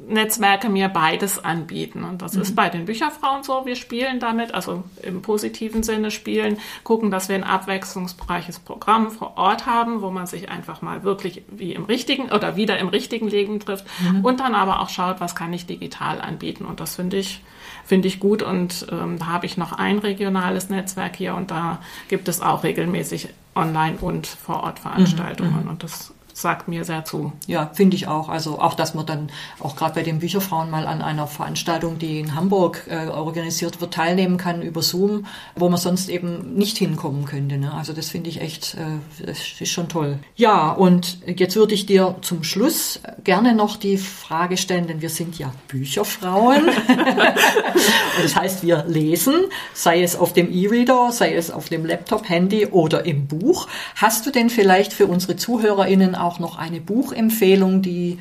Netzwerke 0.07 0.69
mir 0.69 0.87
beides 0.87 1.43
anbieten. 1.43 2.03
Und 2.03 2.21
das 2.21 2.33
mhm. 2.33 2.41
ist 2.41 2.55
bei 2.55 2.69
den 2.69 2.85
Bücherfrauen 2.85 3.43
so. 3.43 3.65
Wir 3.65 3.75
spielen 3.75 4.19
damit, 4.19 4.53
also 4.53 4.83
im 5.03 5.21
positiven 5.21 5.83
Sinne 5.83 6.09
spielen, 6.11 6.57
gucken, 6.83 7.11
dass 7.11 7.29
wir 7.29 7.35
ein 7.35 7.43
abwechslungsreiches 7.43 8.59
Programm 8.59 9.11
vor 9.11 9.37
Ort 9.37 9.65
haben, 9.65 10.01
wo 10.01 10.09
man 10.09 10.25
sich 10.25 10.49
einfach 10.49 10.81
mal 10.81 11.03
wirklich 11.03 11.43
wie 11.49 11.73
im 11.73 11.85
richtigen 11.85 12.31
oder 12.31 12.55
wieder 12.55 12.79
im 12.79 12.87
richtigen 12.87 13.27
Leben 13.27 13.59
trifft 13.59 13.85
mhm. 14.01 14.25
und 14.25 14.39
dann 14.39 14.55
aber 14.55 14.79
auch 14.81 14.89
schaut, 14.89 15.19
was 15.19 15.35
kann 15.35 15.53
ich 15.53 15.65
digital 15.65 16.21
anbieten. 16.21 16.65
Und 16.65 16.79
das 16.79 16.95
finde 16.95 17.17
ich, 17.17 17.41
finde 17.85 18.07
ich 18.07 18.19
gut. 18.19 18.41
Und 18.41 18.87
ähm, 18.91 19.19
da 19.19 19.27
habe 19.27 19.45
ich 19.45 19.57
noch 19.57 19.73
ein 19.73 19.99
regionales 19.99 20.69
Netzwerk 20.69 21.17
hier 21.17 21.35
und 21.35 21.51
da 21.51 21.79
gibt 22.07 22.27
es 22.27 22.41
auch 22.41 22.63
regelmäßig 22.63 23.29
Online- 23.55 23.97
und 23.99 24.27
Vor-Ort-Veranstaltungen. 24.27 25.63
Mhm. 25.63 25.69
Und 25.69 25.83
das 25.83 26.13
sagt 26.39 26.69
mir 26.69 26.85
sehr 26.85 27.03
zu. 27.03 27.33
Ja, 27.47 27.69
finde 27.73 27.97
ich 27.97 28.07
auch. 28.07 28.29
Also 28.29 28.59
auch, 28.59 28.73
dass 28.73 28.93
man 28.93 29.05
dann 29.05 29.29
auch 29.59 29.75
gerade 29.75 29.95
bei 29.95 30.03
den 30.03 30.19
Bücherfrauen 30.19 30.69
mal 30.69 30.87
an 30.87 31.01
einer 31.01 31.27
Veranstaltung, 31.27 31.99
die 31.99 32.19
in 32.19 32.35
Hamburg 32.35 32.85
äh, 32.89 33.07
organisiert 33.07 33.81
wird, 33.81 33.93
teilnehmen 33.93 34.37
kann 34.37 34.61
über 34.61 34.81
Zoom, 34.81 35.25
wo 35.55 35.67
man 35.67 35.79
sonst 35.79 36.09
eben 36.09 36.55
nicht 36.55 36.77
hinkommen 36.77 37.25
könnte. 37.25 37.57
Ne? 37.57 37.73
Also 37.73 37.91
das 37.91 38.09
finde 38.09 38.29
ich 38.29 38.39
echt, 38.41 38.75
äh, 38.75 39.25
das 39.25 39.39
ist 39.59 39.69
schon 39.69 39.89
toll. 39.89 40.19
Ja, 40.35 40.71
und 40.71 41.19
jetzt 41.25 41.55
würde 41.57 41.73
ich 41.73 41.85
dir 41.85 42.15
zum 42.21 42.43
Schluss 42.43 43.01
gerne 43.23 43.53
noch 43.53 43.75
die 43.75 43.97
Frage 43.97 44.55
stellen, 44.55 44.87
denn 44.87 45.01
wir 45.01 45.09
sind 45.09 45.37
ja 45.37 45.51
Bücherfrauen. 45.67 46.65
und 46.87 48.23
das 48.23 48.35
heißt, 48.35 48.63
wir 48.63 48.85
lesen, 48.87 49.35
sei 49.73 50.03
es 50.03 50.15
auf 50.15 50.31
dem 50.31 50.51
E-Reader, 50.51 51.11
sei 51.11 51.33
es 51.35 51.51
auf 51.51 51.67
dem 51.67 51.85
Laptop, 51.85 52.29
Handy 52.29 52.67
oder 52.67 53.05
im 53.05 53.27
Buch. 53.27 53.67
Hast 53.95 54.25
du 54.25 54.31
denn 54.31 54.49
vielleicht 54.49 54.93
für 54.93 55.07
unsere 55.07 55.35
ZuhörerInnen 55.35 56.15
auch 56.15 56.28
auch 56.29 56.37
noch 56.37 56.57
eine 56.59 56.79
Buchempfehlung, 56.79 57.81
die, 57.81 58.19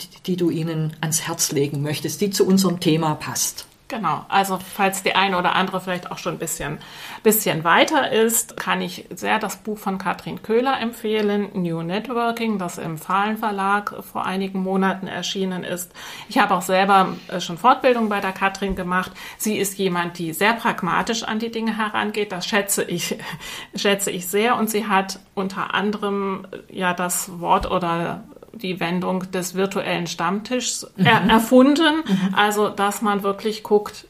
die, 0.00 0.08
die 0.26 0.36
du 0.36 0.48
ihnen 0.48 0.96
ans 1.02 1.22
Herz 1.28 1.52
legen 1.52 1.82
möchtest, 1.82 2.22
die 2.22 2.30
zu 2.30 2.46
unserem 2.46 2.80
Thema 2.80 3.14
passt. 3.14 3.66
Genau, 3.94 4.26
also 4.28 4.58
falls 4.58 5.04
die 5.04 5.14
eine 5.14 5.38
oder 5.38 5.54
andere 5.54 5.80
vielleicht 5.80 6.10
auch 6.10 6.18
schon 6.18 6.32
ein 6.32 6.38
bisschen, 6.40 6.80
bisschen 7.22 7.62
weiter 7.62 8.10
ist, 8.10 8.56
kann 8.56 8.80
ich 8.82 9.06
sehr 9.14 9.38
das 9.38 9.58
Buch 9.58 9.78
von 9.78 9.98
Katrin 9.98 10.42
Köhler 10.42 10.80
empfehlen, 10.80 11.50
New 11.54 11.80
Networking, 11.80 12.58
das 12.58 12.78
im 12.78 12.98
Fahlen 12.98 13.36
Verlag 13.36 13.94
vor 14.02 14.26
einigen 14.26 14.58
Monaten 14.58 15.06
erschienen 15.06 15.62
ist. 15.62 15.92
Ich 16.28 16.38
habe 16.38 16.54
auch 16.54 16.62
selber 16.62 17.14
äh, 17.28 17.40
schon 17.40 17.56
Fortbildung 17.56 18.08
bei 18.08 18.18
der 18.18 18.32
Katrin 18.32 18.74
gemacht. 18.74 19.12
Sie 19.38 19.58
ist 19.58 19.78
jemand, 19.78 20.18
die 20.18 20.32
sehr 20.32 20.54
pragmatisch 20.54 21.22
an 21.22 21.38
die 21.38 21.52
Dinge 21.52 21.78
herangeht. 21.78 22.32
Das 22.32 22.48
schätze 22.48 22.82
ich, 22.82 23.16
schätze 23.76 24.10
ich 24.10 24.26
sehr. 24.26 24.56
Und 24.56 24.70
sie 24.70 24.88
hat 24.88 25.20
unter 25.34 25.72
anderem 25.72 26.48
äh, 26.50 26.76
ja 26.76 26.94
das 26.94 27.38
Wort 27.38 27.70
oder 27.70 28.24
die 28.56 28.80
Wendung 28.80 29.30
des 29.30 29.54
virtuellen 29.54 30.06
Stammtischs 30.06 30.86
mhm. 30.96 31.06
er 31.06 31.22
erfunden. 31.28 32.02
Mhm. 32.06 32.34
Also, 32.34 32.68
dass 32.68 33.02
man 33.02 33.22
wirklich 33.22 33.62
guckt, 33.62 34.06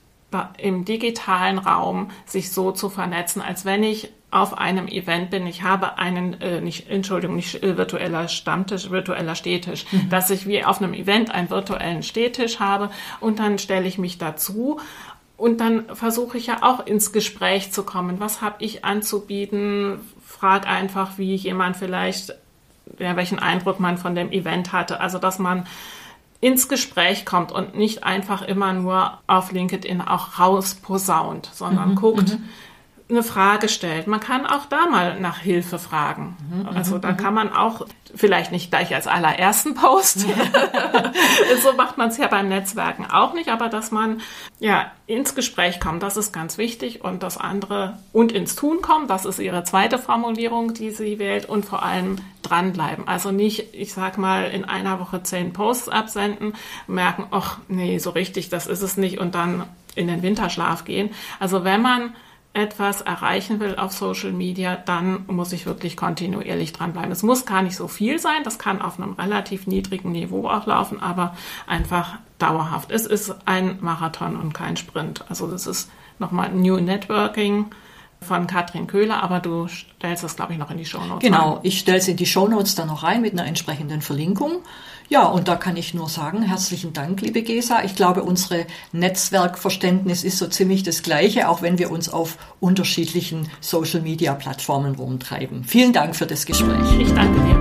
im 0.59 0.85
digitalen 0.85 1.59
Raum 1.59 2.11
sich 2.27 2.51
so 2.51 2.73
zu 2.73 2.91
vernetzen, 2.91 3.41
als 3.41 3.65
wenn 3.65 3.85
ich 3.85 4.11
auf 4.35 4.59
einem 4.59 4.89
Event 4.89 5.31
bin. 5.31 5.47
Ich 5.47 5.63
habe 5.63 5.97
einen, 5.97 6.41
äh, 6.41 6.61
nicht, 6.61 6.91
Entschuldigung, 6.91 7.37
nicht 7.37 7.63
äh, 7.63 7.77
virtueller 7.77 8.27
Stammtisch, 8.27 8.91
virtueller 8.91 9.37
Stehtisch, 9.37 9.87
mhm. 9.93 10.09
dass 10.11 10.29
ich 10.31 10.49
wie 10.49 10.65
auf 10.65 10.83
einem 10.83 10.93
Event 10.93 11.31
einen 11.31 11.51
virtuellen 11.51 12.03
Stehtisch 12.03 12.59
habe 12.59 12.91
und 13.21 13.39
dann 13.39 13.59
stelle 13.59 13.87
ich 13.87 13.97
mich 13.97 14.19
dazu 14.19 14.81
und 15.37 15.61
dann 15.61 15.85
versuche 15.95 16.37
ich 16.37 16.49
ja 16.49 16.59
auch 16.63 16.85
ins 16.85 17.13
Gespräch 17.13 17.71
zu 17.71 17.85
kommen. 17.85 18.19
Was 18.19 18.43
habe 18.43 18.57
ich 18.59 18.85
anzubieten? 18.85 20.01
Frag 20.27 20.67
einfach, 20.67 21.17
wie 21.17 21.37
jemand 21.37 21.77
vielleicht, 21.77 22.35
ja, 22.99 23.17
welchen 23.17 23.39
Eindruck 23.39 23.81
man 23.81 23.99
von 23.99 24.15
dem 24.15 24.31
Event 24.33 24.73
hatte. 24.73 25.01
Also, 25.01 25.19
dass 25.19 25.39
man 25.39 25.67
ins 26.41 26.69
Gespräch 26.69 27.25
kommt 27.25 27.53
und 27.53 27.75
nicht 27.75 28.05
einfach 28.05 28.43
immer 28.43 28.73
nur 28.73 29.19
auf 29.27 29.53
LinkedIn 29.53 30.01
auch 30.03 30.39
rausposaunt, 30.39 31.51
sondern 31.53 31.91
mhm, 31.91 31.95
guckt, 31.95 32.31
mhm 32.31 32.49
eine 33.15 33.23
Frage 33.23 33.69
stellt. 33.69 34.07
Man 34.07 34.21
kann 34.21 34.47
auch 34.47 34.67
da 34.67 34.87
mal 34.87 35.21
nach 35.21 35.39
Hilfe 35.39 35.79
fragen. 35.79 36.37
Mhm, 36.51 36.69
also 36.77 36.99
da 36.99 37.13
mhm. 37.13 37.17
kann 37.17 37.35
man 37.35 37.53
auch 37.53 37.87
vielleicht 38.15 38.53
nicht 38.53 38.71
gleich 38.71 38.95
als 38.95 39.07
allerersten 39.07 39.75
Post. 39.75 40.21
so 41.63 41.73
macht 41.75 41.99
man 41.99 42.11
es 42.11 42.17
ja 42.17 42.29
beim 42.29 42.49
Netzwerken 42.49 43.07
auch 43.11 43.35
nicht, 43.35 43.49
aber 43.49 43.69
dass 43.69 43.91
man 43.91 44.21
ja 44.61 44.91
ins 45.07 45.35
Gespräch 45.35 45.81
kommt, 45.81 46.03
das 46.03 46.17
ist 46.17 46.33
ganz 46.33 46.59
wichtig 46.59 47.05
und 47.05 47.23
das 47.23 47.39
andere 47.39 47.99
und 48.13 48.33
ins 48.33 48.55
Tun 48.55 48.83
kommt, 48.83 49.11
das 49.11 49.25
ist 49.25 49.39
ihre 49.39 49.65
zweite 49.65 49.99
Formulierung, 49.99 50.75
die 50.75 50.91
sie 50.91 51.19
wählt 51.19 51.49
und 51.49 51.65
vor 51.65 51.83
allem 51.83 52.17
dranbleiben. 52.43 53.09
Also 53.09 53.31
nicht, 53.31 53.75
ich 53.75 53.93
sag 53.93 54.19
mal, 54.19 54.45
in 54.45 54.65
einer 54.65 55.01
Woche 55.01 55.23
zehn 55.23 55.53
Posts 55.53 55.89
absenden, 55.89 56.55
merken, 56.87 57.27
ach 57.31 57.59
nee, 57.69 57.99
so 57.99 58.11
richtig, 58.11 58.49
das 58.49 58.67
ist 58.67 58.83
es 58.83 58.97
nicht 58.97 59.19
und 59.19 59.35
dann 59.35 59.65
in 59.95 60.09
den 60.09 60.23
Winterschlaf 60.23 60.85
gehen. 60.85 61.11
Also 61.41 61.65
wenn 61.65 61.83
man 61.83 62.15
etwas 62.55 63.01
erreichen 63.01 63.59
will 63.59 63.75
auf 63.77 63.93
Social 63.93 64.33
Media, 64.33 64.77
dann 64.77 65.25
muss 65.27 65.53
ich 65.53 65.67
wirklich 65.67 65.97
kontinuierlich 65.97 66.73
dranbleiben. 66.73 67.11
Es 67.11 67.25
muss 67.25 67.47
gar 67.47 67.63
nicht 67.63 67.77
so 67.77 67.89
viel 67.89 68.21
sein, 68.21 68.45
das 68.45 68.59
kann 68.59 68.81
auf 68.81 68.99
einem 68.99 69.15
relativ 69.15 69.67
niedrigen 69.67 70.13
Niveau 70.13 70.49
auch 70.49 70.67
laufen, 70.67 71.03
aber 71.03 71.37
einfach 71.67 72.19
dauerhaft. 72.39 72.93
Es 72.93 73.07
ist 73.07 73.35
ein 73.45 73.79
Marathon 73.81 74.37
und 74.37 74.55
kein 74.55 74.77
Sprint. 74.77 75.25
Also 75.29 75.51
das 75.51 75.67
ist 75.67 75.91
nochmal 76.21 76.53
New 76.53 76.77
Networking 76.77 77.67
von 78.21 78.47
Katrin 78.47 78.87
Köhler, 78.87 79.23
aber 79.23 79.41
du 79.41 79.67
stellst 79.67 80.23
das, 80.23 80.37
glaube 80.37 80.53
ich, 80.53 80.59
noch 80.59 80.71
in 80.71 80.79
die 80.79 80.87
Shownotes. 80.87 81.21
Genau, 81.21 81.55
rein. 81.55 81.61
ich 81.65 81.81
stelle 81.81 81.99
es 81.99 82.09
in 82.09 82.17
die 82.17 82.27
Shownotes 82.27 82.77
dann 82.77 82.89
noch 82.89 83.03
rein 83.03 83.21
mit 83.21 83.33
einer 83.33 83.47
entsprechenden 83.47 84.01
Verlinkung. 84.01 84.63
Ja, 85.09 85.27
und 85.27 85.49
da 85.49 85.57
kann 85.57 85.77
ich 85.77 85.95
nur 85.95 86.09
sagen, 86.09 86.43
herzlichen 86.43 86.93
Dank, 86.93 87.21
liebe 87.21 87.43
Gesa. 87.43 87.83
Ich 87.85 87.95
glaube, 87.95 88.23
unsere 88.23 88.67
Netzwerkverständnis 88.93 90.25
ist 90.25 90.39
so 90.39 90.47
ziemlich 90.47 90.83
das 90.83 91.03
gleiche, 91.03 91.49
auch 91.49 91.63
wenn 91.63 91.79
wir 91.79 91.91
uns 91.91 92.09
auf 92.09 92.39
unterschiedlichen 92.61 93.51
Social-Media-Plattformen 93.61 94.95
rumtreiben. 94.95 95.65
Vielen 95.65 95.93
Dank 95.93 96.17
für 96.17 96.27
das 96.27 96.47
Gespräch. 96.47 96.99
Ich 96.99 97.13
danke 97.13 97.39
dir. 97.41 97.61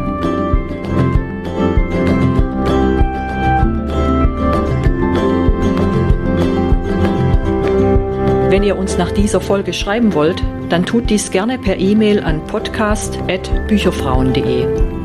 Wenn 8.50 8.64
ihr 8.64 8.78
uns 8.78 8.98
nach 8.98 9.12
dieser 9.12 9.42
Folge 9.42 9.74
schreiben 9.74 10.14
wollt, 10.14 10.42
dann 10.70 10.86
tut 10.86 11.10
dies 11.10 11.32
gerne 11.32 11.60
per 11.60 11.78
E-Mail 11.78 12.24
an 12.24 12.48
podcast.bücherfrauen.de. 12.48 15.03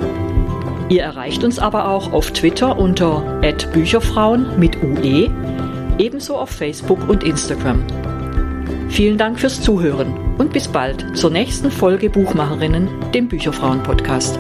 Ihr 0.89 1.03
erreicht 1.03 1.45
uns 1.45 1.59
aber 1.59 1.89
auch 1.89 2.13
auf 2.13 2.31
Twitter 2.31 2.79
unter 2.79 3.41
@bücherfrauen 3.73 4.59
mit 4.59 4.83
UE, 4.83 5.31
ebenso 5.99 6.37
auf 6.37 6.51
Facebook 6.51 7.09
und 7.09 7.25
Instagram. 7.25 7.85
Vielen 8.89 9.19
Dank 9.19 9.39
fürs 9.39 9.61
Zuhören 9.61 10.37
und 10.39 10.53
bis 10.53 10.67
bald 10.67 11.05
zur 11.17 11.31
nächsten 11.31 11.71
Folge 11.71 12.09
Buchmacherinnen, 12.09 12.89
dem 13.13 13.29
Bücherfrauen 13.29 13.83
Podcast. 13.83 14.39